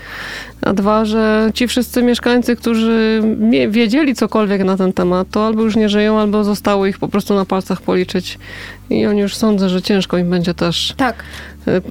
[0.61, 3.21] A dwa, że ci wszyscy mieszkańcy, którzy
[3.69, 7.35] wiedzieli cokolwiek na ten temat, to albo już nie żyją, albo zostało ich po prostu
[7.35, 8.39] na palcach policzyć.
[8.89, 11.23] I oni już sądzę, że ciężko im będzie też Tak,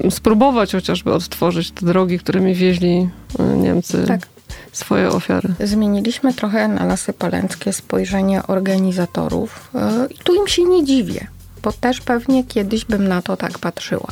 [0.06, 3.08] y, spróbować chociażby odtworzyć te drogi, którymi wieźli
[3.40, 4.26] y, Niemcy tak.
[4.72, 5.48] swoje ofiary.
[5.60, 9.70] Zmieniliśmy trochę na Lasy Palenckie spojrzenie organizatorów
[10.10, 11.26] i tu im się nie dziwię,
[11.62, 14.08] bo też pewnie kiedyś bym na to tak patrzyła.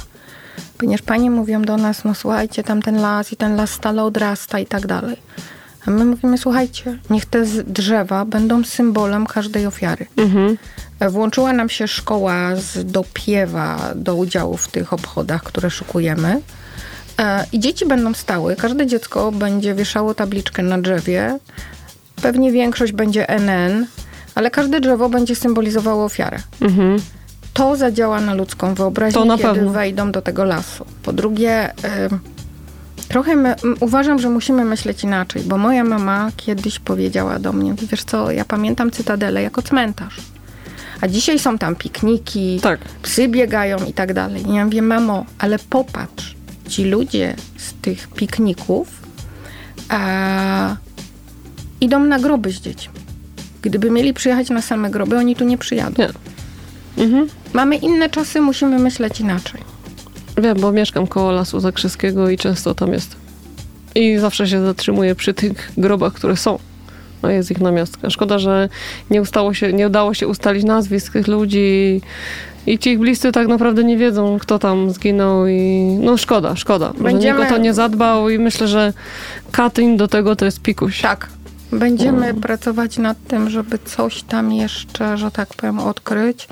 [0.78, 4.58] Ponieważ panie mówią do nas, no słuchajcie, tam ten las i ten las stale odrasta
[4.58, 5.16] i tak dalej.
[5.86, 10.06] A my mówimy, słuchajcie, niech te drzewa będą symbolem każdej ofiary.
[10.16, 10.58] Mhm.
[11.00, 16.40] E, Włączyła nam się szkoła z dopiewa do udziału w tych obchodach, które szukujemy.
[17.18, 21.38] E, I dzieci będą stały, każde dziecko będzie wieszało tabliczkę na drzewie.
[22.22, 23.86] Pewnie większość będzie NN,
[24.34, 26.38] ale każde drzewo będzie symbolizowało ofiarę.
[26.60, 26.98] Mhm.
[27.52, 29.70] To zadziała na ludzką wyobraźnię, To na kiedy pewno.
[29.70, 30.84] wejdą do tego lasu.
[31.02, 31.70] Po drugie,
[32.10, 32.20] ym,
[33.08, 38.04] trochę my, uważam, że musimy myśleć inaczej, bo moja mama kiedyś powiedziała do mnie, wiesz
[38.04, 40.16] co, ja pamiętam Cytadelę jako cmentarz.
[41.00, 42.80] A dzisiaj są tam pikniki, Tak.
[43.02, 44.50] psy biegają i tak dalej.
[44.50, 46.34] I ja mówię, mamo, ale popatrz,
[46.68, 48.88] ci ludzie z tych pikników
[49.88, 50.76] a,
[51.80, 52.94] idą na groby z dziećmi.
[53.62, 56.02] Gdyby mieli przyjechać na same groby, oni tu nie przyjadą.
[56.02, 56.08] Nie.
[57.04, 57.28] Mhm.
[57.52, 59.60] Mamy inne czasy, musimy myśleć inaczej.
[60.38, 63.16] Wiem, bo mieszkam koło Lasu Zakrzyskiego i często tam jest.
[63.94, 66.58] I zawsze się zatrzymuję przy tych grobach, które są.
[67.22, 68.10] No jest ich namiastka.
[68.10, 68.68] Szkoda, że
[69.10, 72.00] nie, ustało się, nie udało się ustalić nazwisk tych ludzi
[72.66, 76.92] i ci ich bliscy tak naprawdę nie wiedzą, kto tam zginął i no szkoda, szkoda,
[76.98, 78.92] że Będziemy- nikt o to nie zadbał i myślę, że
[79.52, 81.00] Katyn do tego to jest pikuś.
[81.00, 81.28] Tak.
[81.72, 86.48] Będziemy pracować nad tym, żeby coś tam jeszcze, że tak powiem, odkryć.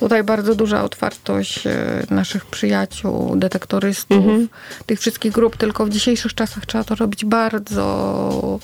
[0.00, 1.72] Tutaj bardzo duża otwartość e,
[2.10, 4.48] naszych przyjaciół, detektorystów, Mhm.
[4.86, 8.58] tych wszystkich grup, tylko w dzisiejszych czasach trzeba to robić bardzo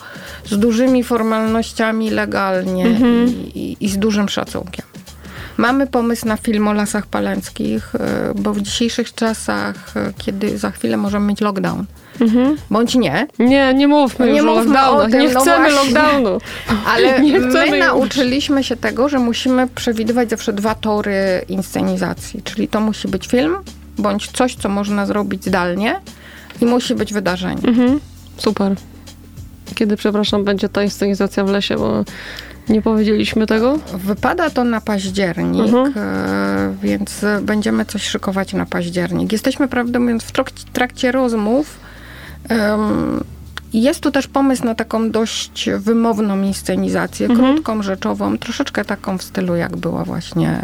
[0.44, 4.86] z dużymi formalnościami legalnie i, i, i z dużym szacunkiem.
[5.56, 10.70] Mamy pomysł na film o lasach palenckich, e, bo w dzisiejszych czasach, e, kiedy za
[10.70, 11.84] chwilę możemy mieć lockdown,
[12.20, 12.56] Mhm.
[12.70, 15.94] bądź nie, Nie, nie mówmy Nie już o mówmy o tym, nie no chcemy właśnie.
[15.94, 16.38] lockdownu.
[16.94, 22.42] Ale chcemy my nauczyliśmy się tego, że musimy przewidywać zawsze dwa tory inscenizacji.
[22.42, 23.56] Czyli to musi być film,
[23.98, 26.00] bądź coś, co można zrobić zdalnie
[26.60, 27.62] i musi być wydarzenie.
[27.68, 28.00] Mhm.
[28.36, 28.74] Super.
[29.74, 32.04] Kiedy, przepraszam, będzie ta inscenizacja w lesie, bo
[32.68, 33.78] nie powiedzieliśmy tego?
[33.94, 35.92] Wypada to na październik, Mhm.
[35.96, 39.32] e, więc będziemy coś szykować na październik.
[39.32, 41.78] Jesteśmy, prawdę mówiąc, w trak- trakcie rozmów.
[43.72, 47.52] Jest tu też pomysł na taką dość wymowną inscenizację, Mhm.
[47.54, 50.60] krótką, rzeczową, troszeczkę taką w stylu, jak było właśnie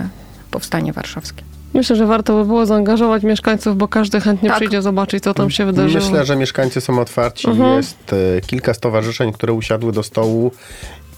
[0.50, 1.42] Powstanie Warszawskie.
[1.74, 4.58] Myślę, że warto by było zaangażować mieszkańców, bo każdy chętnie Tak.
[4.58, 6.04] przyjdzie zobaczyć, co tam się wydarzyło.
[6.04, 7.48] Myślę, że mieszkańcy są otwarci.
[7.48, 7.76] Mhm.
[7.76, 10.52] Jest e, kilka stowarzyszeń, które usiadły do stołu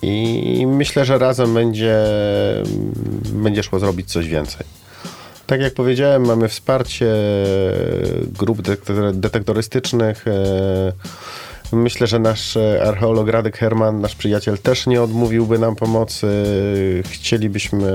[0.03, 1.97] i myślę, że razem będzie,
[3.33, 4.67] będzie szło zrobić coś więcej.
[5.47, 7.15] Tak jak powiedziałem, mamy wsparcie
[8.39, 10.25] grup detektor- detektorystycznych.
[10.29, 10.93] e,
[11.73, 16.27] Myślę, że nasz e, archeolog Radek Herman, nasz przyjaciel, też nie odmówiłby nam pomocy.
[17.11, 17.93] Chcielibyśmy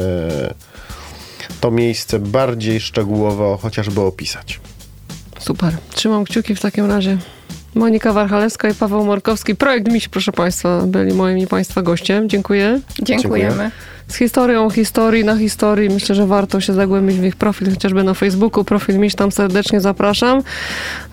[1.62, 4.60] to miejsce bardziej szczegółowo chociażby opisać.
[5.40, 5.74] Super.
[5.94, 7.18] Trzymam kciuki w takim razie.
[7.76, 9.56] Monika Warchalewska i Paweł Morkowski.
[9.56, 12.30] Projekt Miś, proszę Państwa, byli moim i Państwa gościem.
[12.30, 12.80] Dziękuję.
[13.02, 13.72] Dziękujemy.
[14.08, 15.90] Z historią historii na historii.
[15.90, 18.64] Myślę, że warto się zagłębić w ich profil, chociażby na Facebooku.
[18.64, 20.42] Profil Miś, tam serdecznie zapraszam.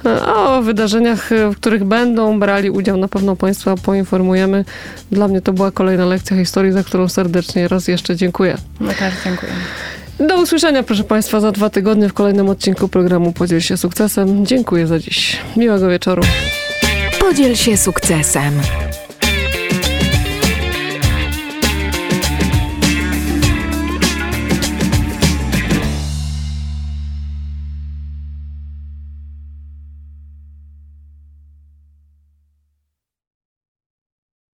[0.05, 4.65] A o wydarzeniach, w których będą brali udział, na pewno Państwa poinformujemy.
[5.13, 8.57] Dla mnie to była kolejna lekcja historii, za którą serdecznie raz jeszcze dziękuję.
[8.81, 9.59] My też dziękujemy.
[10.29, 14.47] Do usłyszenia, proszę Państwa, za dwa tygodnie w kolejnym odcinku programu Podziel się sukcesem.
[14.47, 15.37] Dziękuję za dziś.
[15.57, 16.23] Miłego wieczoru.
[17.21, 18.53] Podziel się sukcesem.